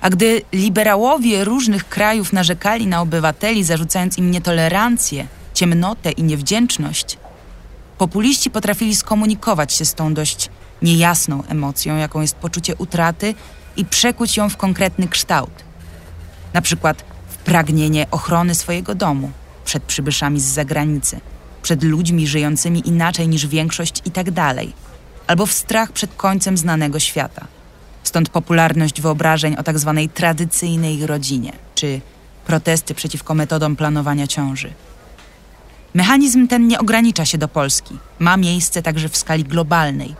A 0.00 0.10
gdy 0.10 0.42
liberałowie 0.52 1.44
różnych 1.44 1.88
krajów 1.88 2.32
narzekali 2.32 2.86
na 2.86 3.00
obywateli, 3.00 3.64
zarzucając 3.64 4.18
im 4.18 4.30
nietolerancję, 4.30 5.26
ciemnotę 5.58 6.10
i 6.10 6.22
niewdzięczność, 6.22 7.18
populiści 7.98 8.50
potrafili 8.50 8.96
skomunikować 8.96 9.72
się 9.72 9.84
z 9.84 9.94
tą 9.94 10.14
dość 10.14 10.50
niejasną 10.82 11.42
emocją, 11.48 11.96
jaką 11.96 12.20
jest 12.20 12.36
poczucie 12.36 12.76
utraty 12.76 13.34
i 13.76 13.84
przekuć 13.84 14.36
ją 14.36 14.48
w 14.48 14.56
konkretny 14.56 15.08
kształt. 15.08 15.64
Na 16.52 16.62
przykład 16.62 17.04
w 17.28 17.36
pragnienie 17.36 18.06
ochrony 18.10 18.54
swojego 18.54 18.94
domu 18.94 19.30
przed 19.64 19.82
przybyszami 19.82 20.40
z 20.40 20.44
zagranicy, 20.44 21.20
przed 21.62 21.82
ludźmi 21.82 22.26
żyjącymi 22.26 22.88
inaczej 22.88 23.28
niż 23.28 23.46
większość 23.46 24.02
i 24.04 24.10
tak 24.10 24.26
albo 25.26 25.46
w 25.46 25.52
strach 25.52 25.92
przed 25.92 26.14
końcem 26.14 26.56
znanego 26.56 26.98
świata. 26.98 27.46
Stąd 28.02 28.28
popularność 28.28 29.00
wyobrażeń 29.00 29.56
o 29.56 29.62
tak 29.62 29.78
zwanej 29.78 30.08
tradycyjnej 30.08 31.06
rodzinie, 31.06 31.52
czy 31.74 32.00
protesty 32.46 32.94
przeciwko 32.94 33.34
metodom 33.34 33.76
planowania 33.76 34.26
ciąży. 34.26 34.72
Mechanizm 35.94 36.48
ten 36.48 36.68
nie 36.68 36.78
ogranicza 36.78 37.24
się 37.24 37.38
do 37.38 37.48
Polski, 37.48 37.98
ma 38.18 38.36
miejsce 38.36 38.82
także 38.82 39.08
w 39.08 39.16
skali 39.16 39.44
globalnej. 39.44 40.14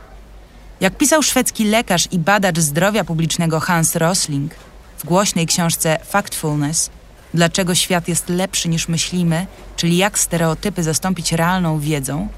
Jak 0.81 0.97
pisał 0.97 1.23
szwedzki 1.23 1.65
lekarz 1.65 2.09
i 2.11 2.19
badacz 2.19 2.59
zdrowia 2.59 3.05
publicznego 3.05 3.61
Hans 3.61 3.97
Rosling 3.97 4.55
w 4.99 5.05
głośnej 5.05 5.47
książce 5.47 5.99
Factfulness, 6.05 6.91
dlaczego 7.35 7.75
świat 7.75 8.09
jest 8.09 8.29
lepszy 8.29 8.69
niż 8.69 8.89
myślimy, 8.89 9.47
czyli 9.77 9.97
jak 9.97 10.19
stereotypy 10.19 10.83
zastąpić 10.83 11.33
realną 11.33 11.79
wiedzą, 11.79 12.29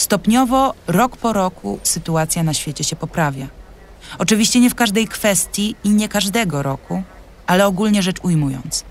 Stopniowo, 0.00 0.74
rok 0.86 1.16
po 1.16 1.32
roku, 1.32 1.78
sytuacja 1.82 2.42
na 2.42 2.54
świecie 2.54 2.84
się 2.84 2.96
poprawia. 2.96 3.46
Oczywiście 4.18 4.60
nie 4.60 4.70
w 4.70 4.74
każdej 4.74 5.08
kwestii 5.08 5.76
i 5.84 5.90
nie 5.90 6.08
każdego 6.08 6.62
roku, 6.62 7.02
ale 7.46 7.66
ogólnie 7.66 8.02
rzecz 8.02 8.16
ujmując. 8.22 8.84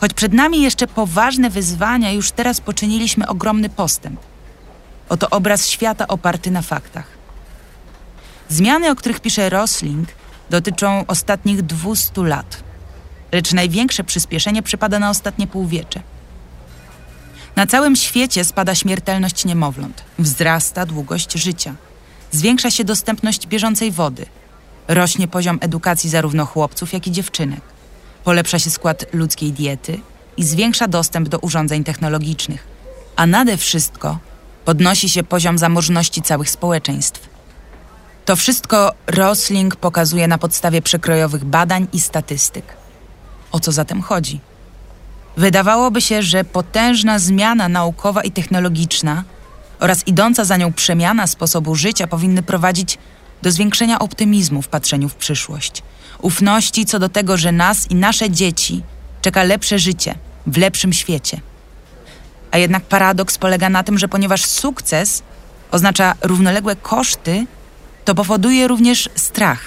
Choć 0.00 0.14
przed 0.14 0.32
nami 0.32 0.62
jeszcze 0.62 0.86
poważne 0.86 1.50
wyzwania, 1.50 2.12
już 2.12 2.30
teraz 2.30 2.60
poczyniliśmy 2.60 3.28
ogromny 3.28 3.68
postęp. 3.68 4.20
Oto 5.08 5.30
obraz 5.30 5.68
świata 5.68 6.08
oparty 6.08 6.50
na 6.50 6.62
faktach. 6.62 7.06
Zmiany, 8.48 8.90
o 8.90 8.96
których 8.96 9.20
pisze 9.20 9.50
Rosling, 9.50 10.08
dotyczą 10.50 11.04
ostatnich 11.06 11.62
200 11.62 12.22
lat, 12.22 12.62
lecz 13.32 13.52
największe 13.52 14.04
przyspieszenie 14.04 14.62
przypada 14.62 14.98
na 14.98 15.10
ostatnie 15.10 15.46
półwiecze. 15.46 16.00
Na 17.56 17.66
całym 17.66 17.96
świecie 17.96 18.44
spada 18.44 18.74
śmiertelność 18.74 19.44
niemowląt, 19.44 20.04
wzrasta 20.18 20.86
długość 20.86 21.32
życia, 21.32 21.74
zwiększa 22.30 22.70
się 22.70 22.84
dostępność 22.84 23.46
bieżącej 23.46 23.90
wody, 23.92 24.26
rośnie 24.88 25.28
poziom 25.28 25.58
edukacji 25.60 26.10
zarówno 26.10 26.46
chłopców, 26.46 26.92
jak 26.92 27.06
i 27.06 27.12
dziewczynek, 27.12 27.60
polepsza 28.24 28.58
się 28.58 28.70
skład 28.70 29.06
ludzkiej 29.12 29.52
diety 29.52 30.00
i 30.36 30.44
zwiększa 30.44 30.88
dostęp 30.88 31.28
do 31.28 31.38
urządzeń 31.38 31.84
technologicznych, 31.84 32.66
a 33.16 33.26
nade 33.26 33.56
wszystko 33.56 34.18
podnosi 34.64 35.08
się 35.08 35.22
poziom 35.22 35.58
zamożności 35.58 36.22
całych 36.22 36.50
społeczeństw. 36.50 37.28
To 38.24 38.36
wszystko 38.36 38.92
Rosling 39.06 39.76
pokazuje 39.76 40.28
na 40.28 40.38
podstawie 40.38 40.82
przekrojowych 40.82 41.44
badań 41.44 41.88
i 41.92 42.00
statystyk. 42.00 42.64
O 43.52 43.60
co 43.60 43.72
zatem 43.72 44.02
chodzi? 44.02 44.40
Wydawałoby 45.36 46.00
się, 46.00 46.22
że 46.22 46.44
potężna 46.44 47.18
zmiana 47.18 47.68
naukowa 47.68 48.22
i 48.22 48.30
technologiczna 48.30 49.24
oraz 49.80 50.06
idąca 50.06 50.44
za 50.44 50.56
nią 50.56 50.72
przemiana 50.72 51.26
sposobu 51.26 51.74
życia 51.74 52.06
powinny 52.06 52.42
prowadzić 52.42 52.98
do 53.42 53.50
zwiększenia 53.50 53.98
optymizmu 53.98 54.62
w 54.62 54.68
patrzeniu 54.68 55.08
w 55.08 55.14
przyszłość, 55.14 55.82
ufności 56.22 56.86
co 56.86 56.98
do 56.98 57.08
tego, 57.08 57.36
że 57.36 57.52
nas 57.52 57.90
i 57.90 57.94
nasze 57.94 58.30
dzieci 58.30 58.82
czeka 59.22 59.42
lepsze 59.42 59.78
życie 59.78 60.14
w 60.46 60.56
lepszym 60.56 60.92
świecie. 60.92 61.40
A 62.50 62.58
jednak 62.58 62.82
paradoks 62.84 63.38
polega 63.38 63.68
na 63.68 63.82
tym, 63.82 63.98
że 63.98 64.08
ponieważ 64.08 64.44
sukces 64.44 65.22
oznacza 65.70 66.14
równoległe 66.22 66.76
koszty, 66.76 67.46
to 68.04 68.14
powoduje 68.14 68.68
również 68.68 69.08
strach, 69.14 69.60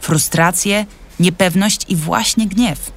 frustrację, 0.00 0.86
niepewność 1.20 1.84
i 1.88 1.96
właśnie 1.96 2.46
gniew. 2.46 2.92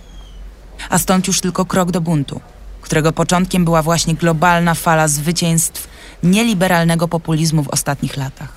A 0.89 0.99
stąd 0.99 1.27
już 1.27 1.41
tylko 1.41 1.65
krok 1.65 1.91
do 1.91 2.01
buntu, 2.01 2.41
którego 2.81 3.11
początkiem 3.11 3.65
była 3.65 3.81
właśnie 3.81 4.15
globalna 4.15 4.73
fala 4.73 5.07
zwycięstw 5.07 5.87
nieliberalnego 6.23 7.07
populizmu 7.07 7.63
w 7.63 7.69
ostatnich 7.69 8.17
latach. 8.17 8.53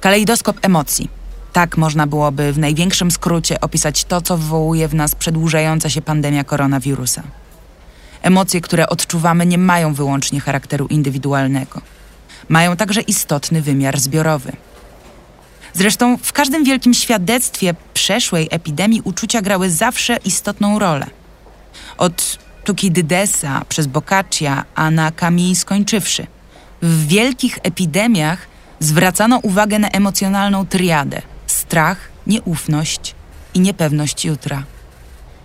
Kalejdoskop 0.00 0.58
emocji. 0.62 1.21
Tak 1.52 1.76
można 1.76 2.06
byłoby 2.06 2.52
w 2.52 2.58
największym 2.58 3.10
skrócie 3.10 3.60
opisać 3.60 4.04
to, 4.04 4.20
co 4.20 4.38
wywołuje 4.38 4.88
w 4.88 4.94
nas 4.94 5.14
przedłużająca 5.14 5.90
się 5.90 6.02
pandemia 6.02 6.44
koronawirusa. 6.44 7.22
Emocje, 8.22 8.60
które 8.60 8.88
odczuwamy, 8.88 9.46
nie 9.46 9.58
mają 9.58 9.94
wyłącznie 9.94 10.40
charakteru 10.40 10.86
indywidualnego. 10.86 11.80
Mają 12.48 12.76
także 12.76 13.00
istotny 13.00 13.62
wymiar 13.62 14.00
zbiorowy. 14.00 14.52
Zresztą 15.72 16.16
w 16.16 16.32
każdym 16.32 16.64
wielkim 16.64 16.94
świadectwie 16.94 17.74
przeszłej 17.94 18.48
epidemii 18.50 19.00
uczucia 19.04 19.42
grały 19.42 19.70
zawsze 19.70 20.16
istotną 20.16 20.78
rolę. 20.78 21.06
Od 21.98 22.38
Tukidydesa 22.64 23.62
przez 23.68 23.86
Boccaccia, 23.86 24.64
a 24.74 24.90
na 24.90 25.10
Camille 25.10 25.56
skończywszy. 25.56 26.26
W 26.82 27.06
wielkich 27.06 27.58
epidemiach 27.62 28.38
zwracano 28.80 29.38
uwagę 29.38 29.78
na 29.78 29.88
emocjonalną 29.88 30.66
triadę 30.66 31.22
strach, 31.62 31.98
nieufność 32.26 33.14
i 33.54 33.60
niepewność 33.60 34.24
jutra. 34.24 34.62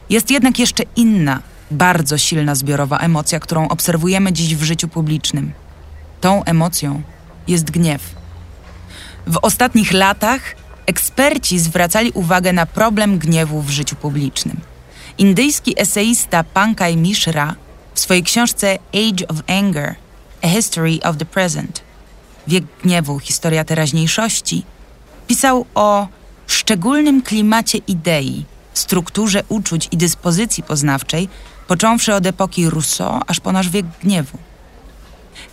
Jest 0.09 0.31
jednak 0.31 0.59
jeszcze 0.59 0.83
inna, 0.95 1.41
bardzo 1.71 2.17
silna 2.17 2.55
zbiorowa 2.55 2.97
emocja, 2.97 3.39
którą 3.39 3.67
obserwujemy 3.67 4.33
dziś 4.33 4.55
w 4.55 4.63
życiu 4.63 4.87
publicznym. 4.87 5.51
Tą 6.21 6.43
emocją 6.43 7.01
jest 7.47 7.71
gniew. 7.71 8.01
W 9.27 9.37
ostatnich 9.41 9.91
latach 9.91 10.41
eksperci 10.85 11.59
zwracali 11.59 12.11
uwagę 12.11 12.53
na 12.53 12.65
problem 12.65 13.17
gniewu 13.17 13.61
w 13.61 13.69
życiu 13.69 13.95
publicznym. 13.95 14.57
Indyjski 15.17 15.81
eseista 15.81 16.43
Pankaj 16.43 16.97
Mishra 16.97 17.55
w 17.93 17.99
swojej 17.99 18.23
książce 18.23 18.79
Age 18.93 19.27
of 19.27 19.37
Anger– 19.47 19.95
A 20.41 20.47
History 20.47 20.99
of 21.03 21.17
the 21.17 21.25
Present 21.25 21.81
Wiek 22.47 22.63
gniewu, 22.83 23.19
historia 23.19 23.63
teraźniejszości 23.63 24.65
pisał 25.27 25.65
o 25.75 26.07
szczególnym 26.47 27.21
klimacie 27.21 27.77
idei, 27.77 28.45
strukturze 28.73 29.43
uczuć 29.49 29.87
i 29.91 29.97
dyspozycji 29.97 30.63
poznawczej, 30.63 31.29
począwszy 31.67 32.13
od 32.13 32.25
epoki 32.25 32.69
Rousseau 32.69 33.21
aż 33.27 33.39
po 33.39 33.51
nasz 33.51 33.69
wiek 33.69 33.85
gniewu. 34.03 34.37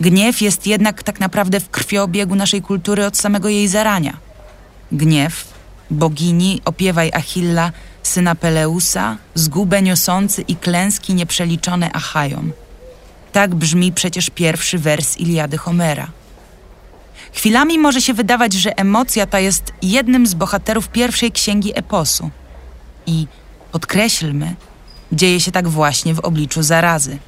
Gniew 0.01 0.43
jest 0.43 0.67
jednak 0.67 1.03
tak 1.03 1.21
naprawdę 1.21 1.61
w 1.61 1.71
krwiobiegu 1.71 2.35
naszej 2.35 2.63
kultury 2.63 3.07
od 3.07 3.17
samego 3.17 3.49
jej 3.49 3.69
zarania. 3.69 4.17
Gniew, 4.93 5.45
bogini, 5.91 6.61
opiewaj 6.65 7.11
Achilla, 7.15 7.73
syna 8.03 8.35
Peleusa, 8.35 9.17
zgubę 9.35 9.83
niosący 9.83 10.43
i 10.43 10.57
klęski 10.57 11.15
nieprzeliczone 11.15 11.93
Achajom. 11.93 12.53
Tak 13.33 13.55
brzmi 13.55 13.93
przecież 13.93 14.31
pierwszy 14.31 14.79
wers 14.79 15.17
Iliady 15.17 15.59
Homera. 15.59 16.09
Chwilami 17.35 17.79
może 17.79 18.01
się 18.01 18.15
wydawać, 18.15 18.53
że 18.53 18.79
emocja 18.79 19.27
ta 19.27 19.41
jest 19.41 19.73
jednym 19.83 20.27
z 20.27 20.35
bohaterów 20.35 20.89
pierwszej 20.89 21.33
księgi 21.33 21.79
eposu. 21.79 22.31
I 23.07 23.27
podkreślmy, 23.73 24.55
dzieje 25.13 25.41
się 25.41 25.53
tak 25.53 25.69
właśnie 25.69 26.15
w 26.15 26.21
obliczu 26.21 26.63
zarazy. 26.63 27.19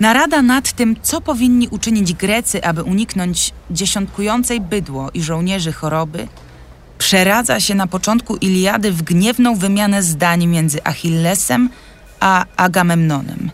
Narada 0.00 0.42
nad 0.42 0.72
tym, 0.72 0.96
co 1.02 1.20
powinni 1.20 1.68
uczynić 1.68 2.14
Grecy, 2.14 2.64
aby 2.64 2.82
uniknąć 2.82 3.52
dziesiątkującej 3.70 4.60
bydło 4.60 5.10
i 5.14 5.22
żołnierzy 5.22 5.72
choroby, 5.72 6.28
przeradza 6.98 7.60
się 7.60 7.74
na 7.74 7.86
początku 7.86 8.36
Iliady 8.36 8.92
w 8.92 9.02
gniewną 9.02 9.54
wymianę 9.54 10.02
zdań 10.02 10.46
między 10.46 10.84
Achillesem 10.84 11.70
a 12.20 12.44
Agamemnonem. 12.56 13.50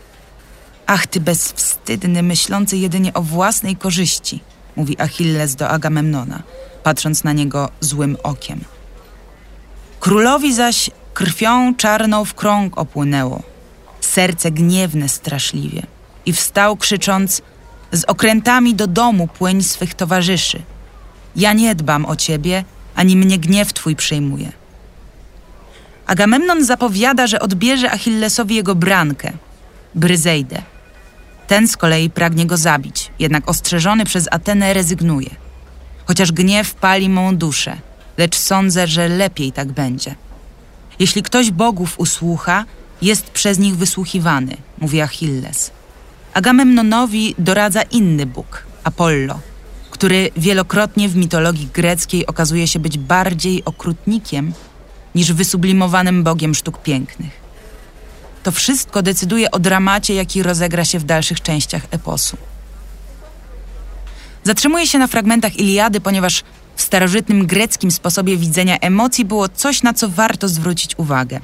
Ach, 0.87 1.07
ty 1.07 1.19
bezwstydny, 1.19 2.23
myślący 2.23 2.77
jedynie 2.77 3.13
o 3.13 3.21
własnej 3.21 3.75
korzyści, 3.75 4.39
mówi 4.75 5.01
Achilles 5.01 5.55
do 5.55 5.69
Agamemnona, 5.69 6.43
patrząc 6.83 7.23
na 7.23 7.33
niego 7.33 7.69
złym 7.79 8.17
okiem. 8.23 8.63
Królowi 9.99 10.53
zaś 10.53 10.89
krwią 11.13 11.75
czarną 11.75 12.25
w 12.25 12.33
krąg 12.33 12.77
opłynęło, 12.77 13.43
serce 14.01 14.51
gniewne 14.51 15.09
straszliwie 15.09 15.81
i 16.25 16.33
wstał 16.33 16.77
krzycząc 16.77 17.41
z 17.91 18.03
okrętami 18.03 18.75
do 18.75 18.87
domu 18.87 19.27
płyń 19.27 19.63
swych 19.63 19.93
towarzyszy. 19.93 20.61
Ja 21.35 21.53
nie 21.53 21.75
dbam 21.75 22.05
o 22.05 22.15
ciebie, 22.15 22.63
ani 22.95 23.15
mnie 23.17 23.37
gniew 23.37 23.73
twój 23.73 23.95
przejmuje. 23.95 24.51
Agamemnon 26.07 26.65
zapowiada, 26.65 27.27
że 27.27 27.39
odbierze 27.39 27.91
Achillesowi 27.91 28.55
jego 28.55 28.75
brankę, 28.75 29.31
Bryzejdę. 29.95 30.74
Ten 31.47 31.67
z 31.67 31.77
kolei 31.77 32.09
pragnie 32.09 32.45
go 32.45 32.57
zabić, 32.57 33.11
jednak 33.19 33.49
ostrzeżony 33.49 34.05
przez 34.05 34.27
Atenę 34.31 34.73
rezygnuje. 34.73 35.29
Chociaż 36.05 36.31
gniew 36.31 36.73
pali 36.73 37.09
mą 37.09 37.35
duszę, 37.35 37.77
lecz 38.17 38.37
sądzę, 38.37 38.87
że 38.87 39.09
lepiej 39.09 39.51
tak 39.51 39.71
będzie. 39.71 40.15
Jeśli 40.99 41.23
ktoś 41.23 41.51
bogów 41.51 41.99
usłucha, 41.99 42.65
jest 43.01 43.29
przez 43.29 43.59
nich 43.59 43.75
wysłuchiwany, 43.75 44.57
mówi 44.77 45.01
Achilles. 45.01 45.71
Agamemnonowi 46.33 47.35
doradza 47.39 47.81
inny 47.81 48.25
bóg, 48.25 48.63
Apollo, 48.83 49.39
który 49.91 50.29
wielokrotnie 50.37 51.09
w 51.09 51.15
mitologii 51.15 51.69
greckiej 51.73 52.27
okazuje 52.27 52.67
się 52.67 52.79
być 52.79 52.97
bardziej 52.97 53.65
okrutnikiem 53.65 54.53
niż 55.15 55.33
wysublimowanym 55.33 56.23
bogiem 56.23 56.55
sztuk 56.55 56.81
pięknych. 56.81 57.44
To 58.45 58.51
wszystko 58.51 59.01
decyduje 59.01 59.51
o 59.51 59.59
dramacie, 59.59 60.13
jaki 60.13 60.43
rozegra 60.43 60.85
się 60.85 60.99
w 60.99 61.03
dalszych 61.03 61.41
częściach 61.41 61.81
eposu. 61.91 62.37
Zatrzymuję 64.43 64.87
się 64.87 64.99
na 64.99 65.07
fragmentach 65.07 65.55
Iliady, 65.55 66.01
ponieważ 66.01 66.43
w 66.75 66.81
starożytnym 66.81 67.47
greckim 67.47 67.91
sposobie 67.91 68.37
widzenia 68.37 68.77
emocji 68.77 69.25
było 69.25 69.49
coś, 69.49 69.83
na 69.83 69.93
co 69.93 70.09
warto 70.09 70.47
zwrócić 70.47 70.99
uwagę. 70.99 71.39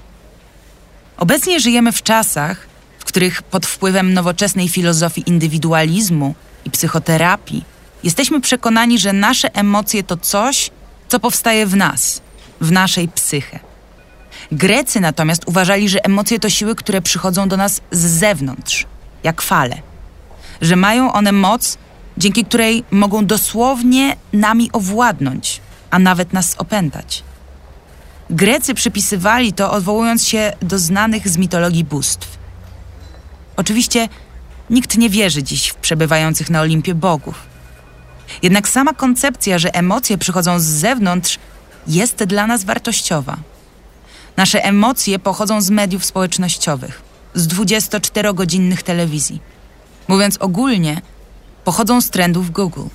Obecnie 1.18 1.60
żyjemy 1.60 1.92
w 1.92 2.04
czasach, 2.04 2.68
w 3.00 3.06
których 3.06 3.44
pod 3.44 3.66
wpływem 3.66 4.14
nowoczesnej 4.14 4.70
filozofii 4.70 5.24
indywidualizmu 5.26 6.36
i 6.66 6.72
psychoterapii 6.72 7.66
jesteśmy 8.04 8.42
przekonani, 8.42 9.00
że 9.00 9.14
nasze 9.14 9.56
emocje 9.56 10.04
to 10.04 10.18
coś, 10.18 10.72
co 11.08 11.20
powstaje 11.20 11.66
w 11.66 11.76
nas, 11.76 12.22
w 12.62 12.72
naszej 12.72 13.08
psyche. 13.08 13.71
Grecy 14.52 15.00
natomiast 15.00 15.44
uważali, 15.46 15.90
że 15.90 16.06
emocje 16.06 16.40
to 16.40 16.50
siły, 16.50 16.76
które 16.76 17.02
przychodzą 17.02 17.50
do 17.50 17.58
nas 17.58 17.82
z 17.92 18.00
zewnątrz, 18.00 18.86
jak 19.24 19.42
fale. 19.42 19.82
że 20.62 20.76
mają 20.76 21.14
one 21.14 21.32
moc, 21.32 21.78
dzięki 22.18 22.46
której 22.46 22.84
mogą 22.92 23.26
dosłownie 23.26 24.16
nami 24.34 24.70
owładnąć, 24.74 25.62
a 25.90 26.00
nawet 26.00 26.34
nas 26.34 26.56
opętać. 26.58 27.24
Grecy 28.30 28.74
przypisywali 28.74 29.54
to, 29.54 29.72
odwołując 29.72 30.28
się 30.28 30.54
do 30.62 30.80
znanych 30.80 31.28
z 31.30 31.38
mitologii 31.38 31.84
bóstw. 31.84 32.38
Oczywiście 33.56 34.10
nikt 34.70 34.98
nie 34.98 35.10
wierzy 35.10 35.44
dziś 35.44 35.70
w 35.70 35.76
przebywających 35.76 36.50
na 36.50 36.62
Olimpie 36.62 36.96
bogów. 36.96 37.36
Jednak 38.42 38.70
sama 38.70 38.94
koncepcja, 38.94 39.60
że 39.60 39.76
emocje 39.76 40.18
przychodzą 40.18 40.60
z 40.60 40.64
zewnątrz, 40.64 41.40
jest 41.88 42.24
dla 42.24 42.48
nas 42.48 42.64
wartościowa. 42.64 43.38
Nasze 44.38 44.64
emocje 44.64 45.20
pochodzą 45.20 45.62
z 45.62 45.70
mediów 45.70 46.06
społecznościowych, 46.06 47.02
z 47.34 47.48
24-godzinnych 47.48 48.84
telewizji. 48.84 49.42
Mówiąc 50.08 50.38
ogólnie, 50.40 51.02
pochodzą 51.64 52.02
z 52.02 52.10
trendów 52.10 52.52
Google. 52.52 52.88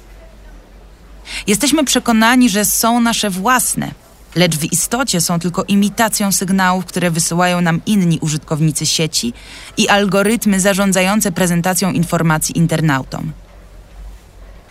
Jesteśmy 1.46 1.85
przekonani, 1.85 2.51
że 2.51 2.64
są 2.64 3.01
nasze 3.01 3.31
własne, 3.31 3.90
lecz 4.37 4.57
w 4.57 4.72
istocie 4.72 5.20
są 5.20 5.38
tylko 5.38 5.64
imitacją 5.64 6.33
sygnałów, 6.33 6.85
które 6.85 7.11
wysyłają 7.11 7.61
nam 7.61 7.81
inni 7.87 8.18
użytkownicy 8.18 8.87
sieci 8.87 9.33
i 9.77 9.88
algorytmy 9.88 10.61
zarządzające 10.61 11.33
prezentacją 11.33 11.92
informacji 11.92 12.59
internautom. 12.59 13.33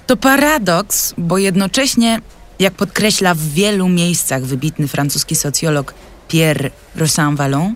To 0.08 0.18
paradoks, 0.18 1.14
bo 1.18 1.38
jednocześnie, 1.38 2.22
jak 2.60 2.74
podkreśla 2.74 3.36
w 3.36 3.40
wielu 3.40 3.90
miejscach 3.90 4.44
wybitny 4.44 4.88
francuski 4.88 5.36
socjolog 5.36 5.94
Pierre 6.28 6.70
Rosan-Vallon, 6.96 7.74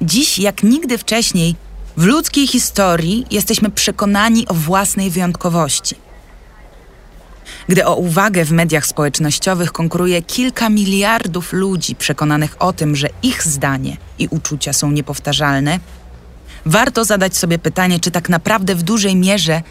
dziś 0.00 0.38
jak 0.38 0.62
nigdy 0.62 0.98
wcześniej 0.98 1.56
w 1.96 2.04
ludzkiej 2.04 2.46
historii 2.46 3.26
jesteśmy 3.30 3.70
przekonani 3.70 4.48
o 4.48 4.54
własnej 4.54 5.10
wyjątkowości. 5.10 5.96
Gdy 7.68 7.86
o 7.86 7.96
uwagę 7.96 8.44
w 8.44 8.52
mediach 8.52 8.86
społecznościowych 8.86 9.72
konkuruje 9.72 10.22
kilka 10.22 10.68
miliardów 10.68 11.52
ludzi 11.52 11.94
przekonanych 11.94 12.56
o 12.58 12.72
tym, 12.72 12.96
że 12.96 13.08
ich 13.22 13.42
zdanie 13.44 13.96
i 14.18 14.28
uczucia 14.30 14.72
są 14.72 14.90
niepowtarzalne, 14.90 15.80
warto 16.66 17.04
zadać 17.04 17.36
sobie 17.36 17.58
pytanie, 17.58 18.00
czy 18.00 18.10
tak 18.10 18.28
naprawdę 18.28 18.74
w 18.74 18.82
dużej 18.82 19.16
mierze 19.16 19.62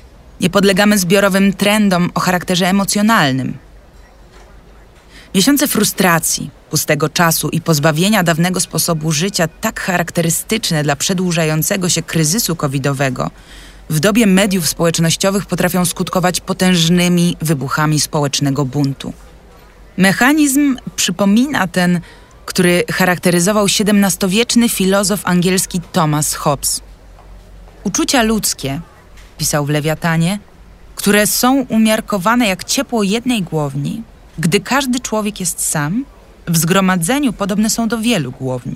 nie 0.41 0.49
podlegamy 0.49 0.97
zbiorowym 0.97 1.54
trendom 1.54 2.12
o 2.13 2.19
charakterze 2.19 2.67
emocjonalnym. 2.67 3.58
Miesiące 5.36 5.67
frustracji, 5.67 6.50
pustego 6.70 7.10
czasu 7.10 7.50
i 7.50 7.62
pozbawienia 7.62 8.24
dawnego 8.24 8.60
sposobu 8.60 9.12
życia, 9.12 9.48
tak 9.48 9.80
charakterystyczne 9.80 10.84
dla 10.84 10.96
przedłużającego 10.96 11.89
się 11.89 12.02
kryzysu 12.02 12.56
covidowego, 12.56 13.32
w 13.89 14.00
dobie 14.00 14.28
mediów 14.28 14.70
społecznościowych 14.70 15.46
potrafią 15.46 15.86
skutkować 15.86 16.41
potężnymi 16.41 17.38
wybuchami 17.41 18.00
społecznego 18.00 18.65
buntu. 18.65 19.13
Mechanizm 19.98 20.78
przypomina 20.96 21.67
ten, 21.67 22.00
który 22.46 22.84
charakteryzował 22.91 23.65
XVII-wieczny 23.65 24.70
filozof 24.70 25.22
angielski 25.24 25.82
Thomas 25.91 26.34
Hobbes. 26.34 26.82
Uczucia 27.84 28.24
ludzkie, 28.24 28.82
pisał 29.38 29.65
w 29.65 29.70
Lewiatanie, 29.70 30.39
które 30.96 31.28
są 31.28 31.65
umiarkowane 31.70 32.48
jak 32.48 32.63
ciepło 32.63 33.04
jednej 33.04 33.41
głowni, 33.44 34.04
gdy 34.41 34.60
każdy 34.60 34.99
człowiek 34.99 35.39
jest 35.39 35.67
sam, 35.67 36.06
w 36.47 36.58
zgromadzeniu 36.58 37.34
podobne 37.34 37.69
są 37.69 37.88
do 37.88 37.97
wielu 37.97 38.32
głowni, 38.32 38.75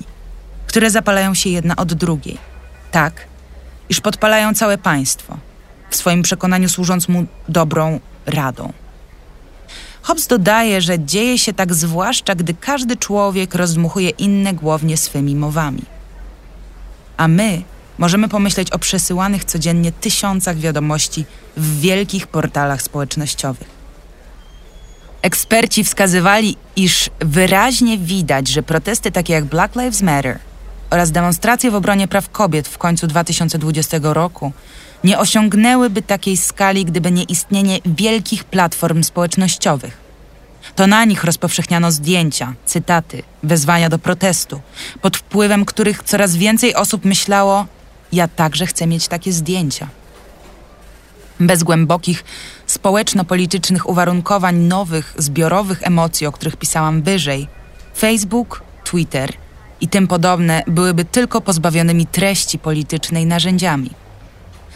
które 0.68 0.92
zapalają 0.92 1.34
się 1.34 1.50
jedna 1.50 1.76
od 1.76 1.94
drugiej, 1.94 2.38
tak, 2.92 3.28
iż 3.90 4.02
podpalają 4.02 4.54
całe 4.54 4.78
państwo, 4.78 5.38
w 5.90 5.96
swoim 5.96 6.22
przekonaniu 6.22 6.70
służąc 6.70 7.08
mu 7.08 7.26
dobrą 7.50 8.00
radą. 8.26 8.74
Hobbes 10.02 10.28
dodaje, 10.28 10.82
że 10.82 11.00
dzieje 11.00 11.38
się 11.38 11.54
tak 11.54 11.74
zwłaszcza, 11.74 12.36
gdy 12.36 12.54
każdy 12.54 12.98
człowiek 12.98 13.56
rozdmuchuje 13.56 14.10
inne 14.10 14.54
głownie 14.54 14.98
swymi 14.98 15.36
mowami. 15.36 15.82
A 17.18 17.28
my 17.28 17.62
możemy 17.98 18.30
pomyśleć 18.30 18.72
o 18.72 18.80
przesyłanych 18.80 19.46
codziennie 19.46 19.92
tysiącach 19.92 20.58
wiadomości 20.58 21.26
w 21.58 21.80
wielkich 21.80 22.28
portalach 22.28 22.82
społecznościowych. 22.82 23.75
Eksperci 25.26 25.84
wskazywali, 25.84 26.58
iż 26.76 27.10
wyraźnie 27.20 27.98
widać, 27.98 28.48
że 28.48 28.64
protesty 28.64 29.12
takie 29.12 29.34
jak 29.34 29.46
Black 29.46 29.76
Lives 29.76 30.02
Matter 30.02 30.40
oraz 30.90 31.12
demonstracje 31.12 31.72
w 31.72 31.76
obronie 31.76 32.08
praw 32.08 32.30
kobiet 32.30 32.68
w 32.68 32.78
końcu 32.78 33.08
2020 33.08 33.98
roku 34.02 34.52
nie 35.04 35.20
osiągnęłyby 35.20 36.02
takiej 36.02 36.38
skali, 36.38 36.86
gdyby 36.86 37.12
nie 37.12 37.24
istnienie 37.24 37.80
wielkich 37.86 38.44
platform 38.44 39.04
społecznościowych. 39.04 39.98
To 40.76 40.88
na 40.88 41.06
nich 41.06 41.24
rozpowszechniano 41.24 41.92
zdjęcia, 41.92 42.54
cytaty, 42.66 43.24
wezwania 43.44 43.90
do 43.90 44.00
protestu, 44.00 44.62
pod 45.02 45.18
wpływem 45.18 45.66
których 45.66 46.04
coraz 46.04 46.36
więcej 46.36 46.76
osób 46.76 47.06
myślało: 47.06 47.66
Ja 48.12 48.28
także 48.28 48.66
chcę 48.66 48.88
mieć 48.88 49.08
takie 49.08 49.32
zdjęcia. 49.32 49.88
Bez 51.40 51.64
głębokich 51.64 52.24
społeczno-politycznych 52.76 53.90
uwarunkowań 53.90 54.56
nowych, 54.56 55.16
zbiorowych 55.18 55.84
emocji, 55.84 56.28
o 56.28 56.32
których 56.32 56.56
pisałam 56.58 57.02
wyżej, 57.02 57.48
Facebook, 57.98 58.62
Twitter 58.84 59.34
i 59.82 59.88
tym 59.88 60.08
podobne 60.08 60.64
byłyby 60.68 61.06
tylko 61.06 61.42
pozbawionymi 61.42 62.08
treści 62.08 62.60
politycznej 62.60 63.26
narzędziami. 63.26 63.92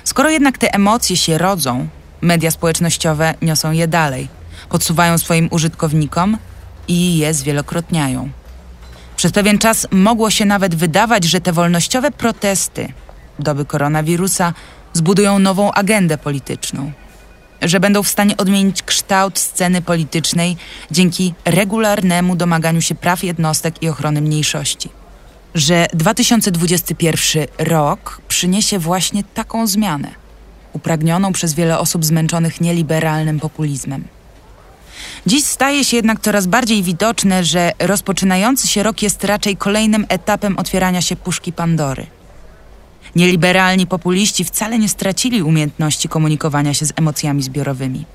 Skoro 0.03 0.29
jednak 0.29 0.57
te 0.57 0.73
emocje 0.73 1.17
się 1.17 1.37
rodzą, 1.37 1.87
media 2.21 2.51
społecznościowe 2.51 3.33
niosą 3.41 3.71
je 3.71 3.87
dalej, 3.87 4.27
podsuwają 4.69 5.17
swoim 5.17 5.47
użytkownikom 5.51 6.37
i 6.87 7.17
je 7.17 7.33
zwielokrotniają. 7.33 8.29
Przez 9.15 9.31
pewien 9.31 9.57
czas 9.57 9.87
mogło 9.91 10.29
się 10.29 10.45
nawet 10.45 10.75
wydawać, 10.75 11.23
że 11.23 11.41
te 11.41 11.53
wolnościowe 11.53 12.11
protesty 12.11 12.93
doby 13.39 13.65
koronawirusa 13.65 14.53
zbudują 14.93 15.39
nową 15.39 15.71
agendę 15.71 16.17
polityczną, 16.17 16.91
że 17.61 17.79
będą 17.79 18.03
w 18.03 18.07
stanie 18.07 18.37
odmienić 18.37 18.83
kształt 18.83 19.39
sceny 19.39 19.81
politycznej 19.81 20.57
dzięki 20.91 21.33
regularnemu 21.45 22.35
domaganiu 22.35 22.81
się 22.81 22.95
praw 22.95 23.23
jednostek 23.23 23.83
i 23.83 23.89
ochrony 23.89 24.21
mniejszości. 24.21 24.89
Że 25.55 25.87
2021 25.93 27.47
rok 27.57 28.21
przyniesie 28.27 28.79
właśnie 28.79 29.23
taką 29.23 29.67
zmianę, 29.67 30.09
upragnioną 30.73 31.33
przez 31.33 31.53
wiele 31.53 31.79
osób 31.79 32.05
zmęczonych 32.05 32.61
nieliberalnym 32.61 33.39
populizmem. 33.39 34.07
Dziś 35.25 35.43
staje 35.43 35.83
się 35.83 35.97
jednak 35.97 36.19
coraz 36.19 36.47
bardziej 36.47 36.83
widoczne, 36.83 37.43
że 37.43 37.71
rozpoczynający 37.79 38.67
się 38.67 38.83
rok 38.83 39.01
jest 39.01 39.23
raczej 39.23 39.57
kolejnym 39.57 40.05
etapem 40.09 40.57
otwierania 40.57 41.01
się 41.01 41.15
puszki 41.15 41.53
Pandory– 41.53 42.07
Nieliberalni 43.15 43.87
populiści 43.87 44.45
wcale 44.45 44.79
nie 44.79 44.89
stracili 44.89 45.43
umiejętności 45.43 46.09
komunikowania 46.09 46.73
się 46.73 46.85
z 46.85 46.93
emocjami 46.95 47.43
zbiorowymi. 47.43 48.05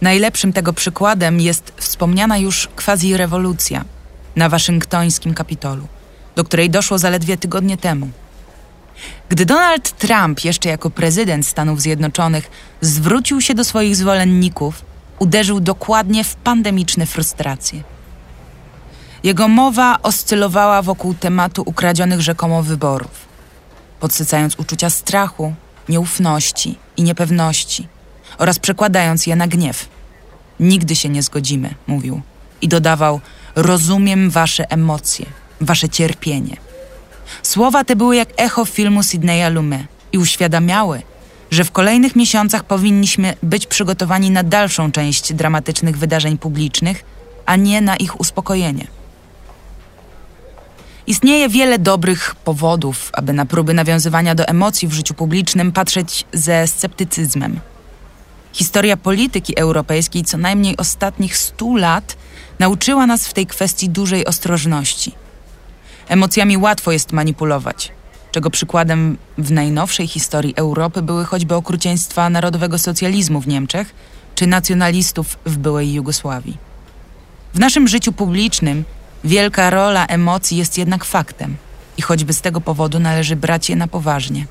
Najlepszym 0.00 0.52
tego 0.52 0.72
przykładem 0.72 1.40
jest 1.40 1.72
wspomniana 1.76 2.38
już 2.38 2.68
quasi-rewolucja 2.76 3.84
na 4.36 4.48
waszyngtońskim 4.48 5.34
Kapitolu, 5.34 5.86
do 6.36 6.44
której 6.44 6.70
doszło 6.70 6.98
zaledwie 6.98 7.36
tygodnie 7.36 7.76
temu. 7.76 8.08
Gdy 9.28 9.46
Donald 9.46 9.90
Trump, 9.90 10.44
jeszcze 10.44 10.68
jako 10.68 10.90
prezydent 10.90 11.46
Stanów 11.46 11.80
Zjednoczonych, 11.80 12.50
zwrócił 12.80 13.40
się 13.40 13.54
do 13.54 13.64
swoich 13.64 13.96
zwolenników, 13.96 14.84
uderzył 15.18 15.60
dokładnie 15.60 16.24
w 16.24 16.34
pandemiczne 16.34 17.06
frustracje. 17.06 17.82
Jego 19.22 19.48
mowa 19.48 19.98
oscylowała 20.02 20.82
wokół 20.82 21.14
tematu 21.14 21.62
ukradzionych 21.66 22.20
rzekomo 22.20 22.62
wyborów 22.62 23.27
podsycając 24.00 24.56
uczucia 24.58 24.90
strachu, 24.90 25.54
nieufności 25.88 26.78
i 26.96 27.02
niepewności 27.02 27.88
oraz 28.38 28.58
przekładając 28.58 29.26
je 29.26 29.36
na 29.36 29.46
gniew. 29.46 29.88
Nigdy 30.60 30.96
się 30.96 31.08
nie 31.08 31.22
zgodzimy, 31.22 31.74
mówił 31.86 32.20
i 32.62 32.68
dodawał: 32.68 33.20
Rozumiem 33.56 34.30
wasze 34.30 34.70
emocje, 34.70 35.26
wasze 35.60 35.88
cierpienie. 35.88 36.56
Słowa 37.42 37.84
te 37.84 37.96
były 37.96 38.16
jak 38.16 38.28
echo 38.36 38.64
filmu 38.64 39.02
Sidneya 39.02 39.50
Lumet 39.50 39.82
i 40.12 40.18
uświadamiały, 40.18 41.02
że 41.50 41.64
w 41.64 41.72
kolejnych 41.72 42.16
miesiącach 42.16 42.64
powinniśmy 42.64 43.34
być 43.42 43.66
przygotowani 43.66 44.30
na 44.30 44.42
dalszą 44.42 44.92
część 44.92 45.32
dramatycznych 45.32 45.98
wydarzeń 45.98 46.38
publicznych, 46.38 47.04
a 47.46 47.56
nie 47.56 47.80
na 47.80 47.96
ich 47.96 48.20
uspokojenie. 48.20 48.86
Istnieje 51.08 51.48
wiele 51.48 51.78
dobrych 51.78 52.34
powodów, 52.34 53.10
aby 53.12 53.32
na 53.32 53.46
próby 53.46 53.74
nawiązywania 53.74 54.34
do 54.34 54.48
emocji 54.48 54.88
w 54.88 54.92
życiu 54.92 55.14
publicznym 55.14 55.72
patrzeć 55.72 56.24
ze 56.32 56.66
sceptycyzmem. 56.66 57.60
Historia 58.52 58.96
polityki 58.96 59.58
europejskiej 59.58 60.24
co 60.24 60.38
najmniej 60.38 60.76
ostatnich 60.76 61.36
stu 61.36 61.76
lat 61.76 62.16
nauczyła 62.58 63.06
nas 63.06 63.28
w 63.28 63.32
tej 63.32 63.46
kwestii 63.46 63.88
dużej 63.88 64.26
ostrożności. 64.26 65.12
Emocjami 66.08 66.56
łatwo 66.56 66.92
jest 66.92 67.12
manipulować. 67.12 67.92
czego 68.32 68.50
przykładem 68.50 69.16
w 69.38 69.50
najnowszej 69.50 70.06
historii 70.06 70.54
Europy 70.56 71.02
były 71.02 71.24
choćby 71.24 71.54
okrucieństwa 71.54 72.30
narodowego 72.30 72.78
socjalizmu 72.78 73.40
w 73.40 73.48
Niemczech 73.48 73.94
czy 74.34 74.46
nacjonalistów 74.46 75.38
w 75.46 75.56
byłej 75.56 75.92
Jugosławii. 75.92 76.56
W 77.54 77.58
naszym 77.58 77.88
życiu 77.88 78.12
publicznym 78.12 78.84
wielka 79.28 79.70
rola 79.70 80.06
emocji 80.06 80.56
jest 80.56 80.78
jednak 80.78 81.04
faktem 81.04 81.56
i 81.96 82.02
choćby 82.02 82.32
z 82.32 82.40
tego 82.40 82.60
powodu 82.60 82.98
należy 82.98 83.36
brać 83.36 83.70
je 83.70 83.76
na 83.76 83.88
poważnie. 83.88 84.46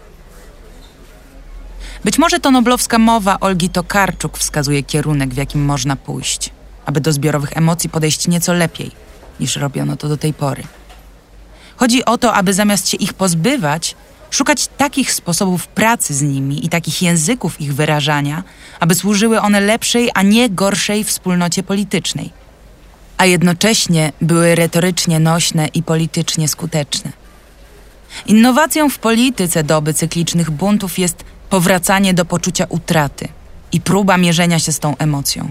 Być 2.04 2.18
może 2.18 2.40
to 2.40 2.52
noblowska 2.52 2.98
mowa 2.98 3.40
Olgi 3.40 3.70
Tokarczuk 3.70 4.38
wskazuje 4.38 4.84
kierunek, 4.84 5.34
w 5.34 5.38
jakim 5.38 5.66
można 5.66 5.96
pójść, 5.96 6.50
aby 6.86 7.02
do 7.02 7.12
zbiorowych 7.12 7.58
emocji 7.58 7.90
podejść 7.90 8.28
nieco 8.28 8.54
lepiej, 8.54 8.92
niż 9.40 9.56
robiono 9.56 9.98
to 9.98 10.10
do 10.10 10.18
tej 10.18 10.34
pory. 10.34 10.64
Chodzi 11.76 12.06
o 12.06 12.18
to, 12.18 12.34
aby 12.34 12.54
zamiast 12.54 12.90
się 12.90 12.98
ich 12.98 13.14
pozbywać, 13.14 13.96
szukać 14.30 14.68
takich 14.78 15.14
sposobów 15.14 15.68
pracy 15.68 16.14
z 16.14 16.22
nimi 16.22 16.66
i 16.66 16.70
takich 16.70 17.02
języków 17.02 17.62
ich 17.62 17.76
wyrażania, 17.76 18.44
aby 18.80 18.96
służyły 18.96 19.42
one 19.42 19.60
lepszej, 19.62 20.10
a 20.14 20.22
nie 20.22 20.50
gorszej 20.50 21.04
wspólnocie 21.04 21.64
politycznej, 21.64 22.32
a 23.18 23.26
jednocześnie 23.26 24.12
były 24.22 24.56
retorycznie 24.56 25.20
nośne 25.20 25.68
i 25.68 25.84
politycznie 25.84 26.48
skuteczne. 26.48 27.12
Innowacją 28.26 28.90
w 28.90 29.00
polityce 29.00 29.64
doby 29.64 29.94
cyklicznych 29.94 30.52
buntów 30.52 31.00
jest 31.00 31.24
powracanie 31.50 32.14
do 32.14 32.26
poczucia 32.26 32.66
utraty 32.70 33.28
i 33.72 33.82
próba 33.82 34.18
mierzenia 34.18 34.60
się 34.60 34.72
z 34.72 34.80
tą 34.80 34.98
emocją. 34.98 35.50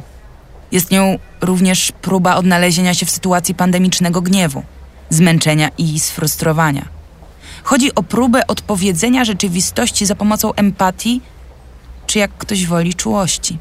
Jest 0.72 0.90
nią 0.90 1.18
również 1.40 1.92
próba 2.02 2.36
odnalezienia 2.36 2.94
się 2.94 3.06
w 3.06 3.10
sytuacji 3.10 3.54
pandemicznego 3.54 4.22
gniewu, 4.22 4.62
zmęczenia 5.10 5.70
i 5.78 6.00
sfrustrowania. 6.00 6.88
Chodzi 7.62 7.94
o 7.94 8.02
próbę 8.02 8.46
odpowiedzenia 8.46 9.24
rzeczywistości 9.24 10.06
za 10.06 10.14
pomocą 10.14 10.54
empatii, 10.54 11.20
czy 12.06 12.18
jak 12.18 12.30
ktoś 12.38 12.66
woli, 12.66 12.94
czułości. 12.94 13.58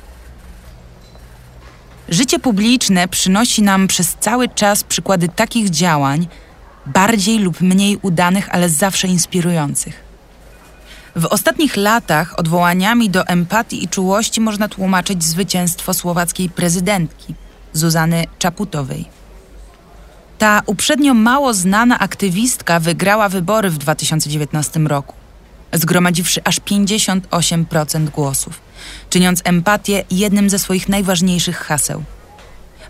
Życie 2.09 2.39
publiczne 2.39 3.07
przynosi 3.07 3.61
nam 3.61 3.87
przez 3.87 4.15
cały 4.19 4.49
czas 4.49 4.83
przykłady 4.83 5.29
takich 5.29 5.69
działań, 5.69 6.27
bardziej 6.85 7.39
lub 7.39 7.61
mniej 7.61 7.99
udanych, 8.01 8.49
ale 8.51 8.69
zawsze 8.69 9.07
inspirujących. 9.07 10.05
W 11.15 11.25
ostatnich 11.25 11.77
latach 11.77 12.39
odwołaniami 12.39 13.09
do 13.09 13.27
empatii 13.27 13.83
i 13.83 13.87
czułości 13.87 14.41
można 14.41 14.67
tłumaczyć 14.67 15.23
zwycięstwo 15.23 15.93
słowackiej 15.93 16.49
prezydentki 16.49 17.35
Zuzany 17.73 18.25
Czaputowej. 18.39 19.05
Ta 20.37 20.61
uprzednio 20.65 21.13
mało 21.13 21.53
znana 21.53 21.99
aktywistka 21.99 22.79
wygrała 22.79 23.29
wybory 23.29 23.69
w 23.69 23.77
2019 23.77 24.79
roku, 24.79 25.15
zgromadziwszy 25.73 26.41
aż 26.43 26.59
58% 26.59 28.09
głosów, 28.09 28.61
czyniąc 29.09 29.41
empatię 29.43 30.03
jednym 30.11 30.49
ze 30.49 30.59
swoich 30.59 30.89
najważniejszych 30.89 31.57
haseł. 31.57 32.03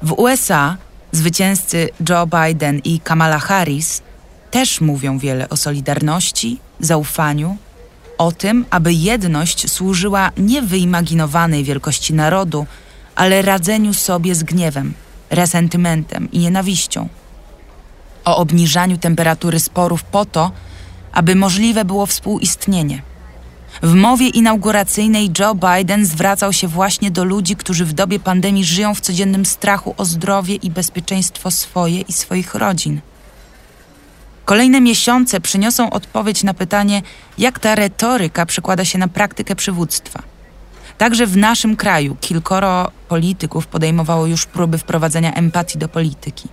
W 0.02 0.12
USA 0.12 0.78
zwycięzcy 1.12 1.90
Joe 2.10 2.28
Biden 2.28 2.80
i 2.80 3.00
Kamala 3.00 3.40
Harris 3.40 4.02
też 4.52 4.82
mówią 4.82 5.18
wiele 5.18 5.50
o 5.50 5.58
solidarności, 5.58 6.60
zaufaniu 6.80 7.58
o 8.18 8.32
tym, 8.32 8.66
aby 8.70 8.94
jedność 8.94 9.72
służyła 9.72 10.32
nie 10.38 10.62
wyimaginowanej 10.62 11.64
wielkości 11.64 12.14
narodu, 12.14 12.66
ale 13.16 13.42
radzeniu 13.42 13.94
sobie 13.94 14.36
z 14.36 14.44
gniewem, 14.44 14.94
resentymentem 15.30 16.32
i 16.32 16.40
nienawiścią. 16.40 17.10
O 18.26 18.38
obniżaniu 18.38 18.98
temperatury 18.98 19.60
sporów 19.60 20.04
po 20.04 20.26
to, 20.26 20.52
aby 21.16 21.36
możliwe 21.36 21.86
było 21.86 22.06
współistnienie. 22.06 23.02
W 23.84 23.94
mowie 23.94 24.28
inauguracyjnej 24.28 25.32
Joe 25.40 25.56
Biden 25.56 26.06
zwracał 26.06 26.54
się 26.54 26.68
właśnie 26.68 27.12
do 27.12 27.24
ludzi, 27.24 27.56
którzy 27.56 27.86
w 27.86 27.94
dobie 27.94 28.20
pandemii 28.20 28.66
żyją 28.66 28.96
w 28.96 29.02
codziennym 29.02 29.46
strachu 29.46 29.96
o 29.98 30.06
zdrowie 30.06 30.56
i 30.56 30.72
bezpieczeństwo 30.72 31.52
swoje 31.52 32.02
i 32.02 32.14
swoich 32.14 32.56
rodzin. 32.56 33.02
Kolejne 34.46 34.82
miesiące 34.82 35.42
przyniosą 35.42 35.90
odpowiedź 35.90 36.44
na 36.44 36.54
pytanie, 36.54 37.02
jak 37.38 37.60
ta 37.60 37.76
retoryka 37.76 38.46
przekłada 38.46 38.86
się 38.86 38.98
na 38.98 39.08
praktykę 39.08 39.56
przywództwa. 39.56 40.24
Także 40.98 41.28
w 41.28 41.38
naszym 41.38 41.76
kraju 41.76 42.18
kilkoro 42.22 42.92
polityków 43.08 43.68
podejmowało 43.68 44.26
już 44.26 44.46
próby 44.46 44.78
wprowadzenia 44.78 45.34
empatii 45.34 45.78
do 45.78 45.88
polityki. 45.88 46.50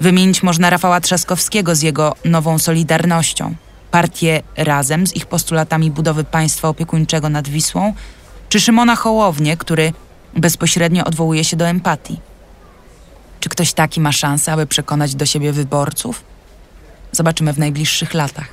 Wymienić 0.00 0.42
można 0.42 0.70
Rafała 0.70 1.00
Trzaskowskiego 1.00 1.74
z 1.74 1.82
jego 1.82 2.14
nową 2.24 2.58
Solidarnością, 2.58 3.54
partię 3.92 4.42
Razem 4.56 5.06
z 5.06 5.16
ich 5.16 5.26
postulatami 5.26 5.90
budowy 5.90 6.24
państwa 6.24 6.68
opiekuńczego 6.68 7.28
nad 7.28 7.48
Wisłą, 7.48 7.94
czy 8.48 8.60
Szymona 8.60 8.96
Hołownię, 8.96 9.56
który 9.56 9.92
bezpośrednio 10.36 11.04
odwołuje 11.04 11.44
się 11.44 11.56
do 11.56 11.68
empatii. 11.68 12.20
Czy 13.40 13.48
ktoś 13.48 13.72
taki 13.72 14.00
ma 14.00 14.12
szansę, 14.12 14.52
aby 14.52 14.66
przekonać 14.66 15.14
do 15.14 15.26
siebie 15.26 15.52
wyborców? 15.52 16.24
Zobaczymy 17.12 17.52
w 17.52 17.58
najbliższych 17.58 18.14
latach. 18.14 18.48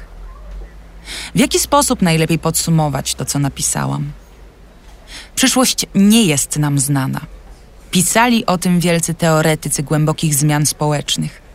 W 1.36 1.40
jaki 1.40 1.60
sposób 1.60 2.02
najlepiej 2.02 2.40
podsumować 2.40 3.16
to, 3.16 3.26
co 3.26 3.40
napisałam? 3.40 4.12
Przyszłość 5.36 5.86
nie 5.96 6.24
jest 6.26 6.58
nam 6.58 6.80
znana. 6.80 7.22
Pisali 7.92 8.46
o 8.46 8.58
tym 8.58 8.80
wielcy 8.80 9.14
teoretycy 9.14 9.84
głębokich 9.84 10.36
zmian 10.36 10.66
społecznych. 10.66 11.49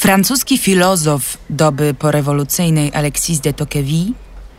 Francuski 0.00 0.58
filozof 0.58 1.38
doby 1.50 1.94
porewolucyjnej 1.94 2.92
Alexis 2.94 3.40
de 3.40 3.52
Tocqueville 3.52 4.12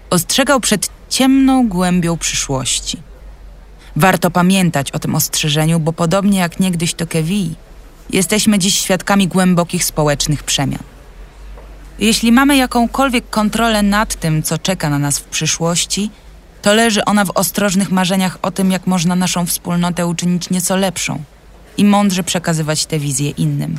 ostrzegał 0.09 0.59
przed 0.59 0.89
ciemną 1.09 1.67
głębią 1.67 2.17
przyszłości. 2.17 2.97
Warto 3.95 4.31
pamiętać 4.31 4.91
o 4.91 4.99
tym 4.99 5.15
ostrzeżeniu, 5.15 5.79
bo 5.79 5.93
podobnie 5.93 6.39
jak 6.39 6.59
niegdyś 6.59 6.93
Tocqueville, 6.93 7.55
jesteśmy 8.09 8.59
dziś 8.59 8.79
świadkami 8.79 9.27
głębokich 9.27 9.85
społecznych 9.85 10.43
przemian. 10.43 10.83
Jeśli 11.99 12.31
mamy 12.31 12.57
jakąkolwiek 12.57 13.29
kontrolę 13.29 13.83
nad 13.83 14.15
tym, 14.15 14.43
co 14.43 14.57
czeka 14.57 14.89
na 14.89 14.99
nas 14.99 15.19
w 15.19 15.23
przyszłości, 15.23 16.09
to 16.61 16.73
leży 16.73 17.05
ona 17.05 17.25
w 17.25 17.31
ostrożnych 17.35 17.91
marzeniach 17.91 18.37
o 18.41 18.51
tym, 18.51 18.71
jak 18.71 18.87
można 18.87 19.15
naszą 19.15 19.45
wspólnotę 19.45 20.07
uczynić 20.07 20.49
nieco 20.49 20.75
lepszą 20.75 21.23
i 21.77 21.85
mądrze 21.85 22.23
przekazywać 22.23 22.85
tę 22.85 22.99
wizję 22.99 23.29
innym. 23.29 23.77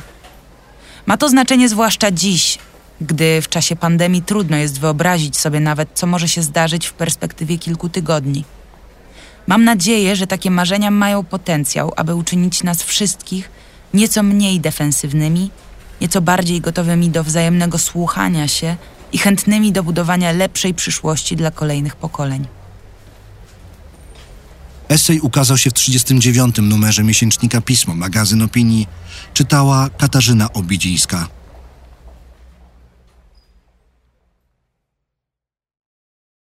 Ma 1.05 1.17
to 1.17 1.29
znaczenie 1.29 1.69
zwłaszcza 1.69 2.11
dziś, 2.11 2.57
gdy 3.01 3.41
w 3.41 3.49
czasie 3.49 3.75
pandemii 3.75 4.21
trudno 4.21 4.57
jest 4.57 4.79
wyobrazić 4.79 5.37
sobie 5.37 5.59
nawet, 5.59 5.89
co 5.93 6.07
może 6.07 6.27
się 6.27 6.41
zdarzyć 6.41 6.85
w 6.85 6.93
perspektywie 6.93 7.57
kilku 7.57 7.89
tygodni. 7.89 8.45
Mam 9.47 9.63
nadzieję, 9.63 10.15
że 10.15 10.27
takie 10.27 10.51
marzenia 10.51 10.91
mają 10.91 11.23
potencjał, 11.23 11.93
aby 11.95 12.15
uczynić 12.15 12.63
nas 12.63 12.83
wszystkich 12.83 13.49
nieco 13.93 14.23
mniej 14.23 14.59
defensywnymi 14.59 15.49
nieco 16.01 16.21
bardziej 16.21 16.61
gotowymi 16.61 17.09
do 17.09 17.23
wzajemnego 17.23 17.77
słuchania 17.77 18.47
się 18.47 18.75
i 19.11 19.17
chętnymi 19.17 19.71
do 19.71 19.83
budowania 19.83 20.31
lepszej 20.31 20.73
przyszłości 20.73 21.35
dla 21.35 21.51
kolejnych 21.51 21.95
pokoleń. 21.95 22.47
Esej 24.89 25.19
ukazał 25.19 25.57
się 25.57 25.69
w 25.69 25.73
39. 25.73 26.55
numerze 26.61 27.03
miesięcznika 27.03 27.61
Pismo, 27.61 27.95
magazyn 27.95 28.41
opinii. 28.41 28.87
Czytała 29.33 29.89
Katarzyna 29.89 30.53
Obidzińska. 30.53 31.27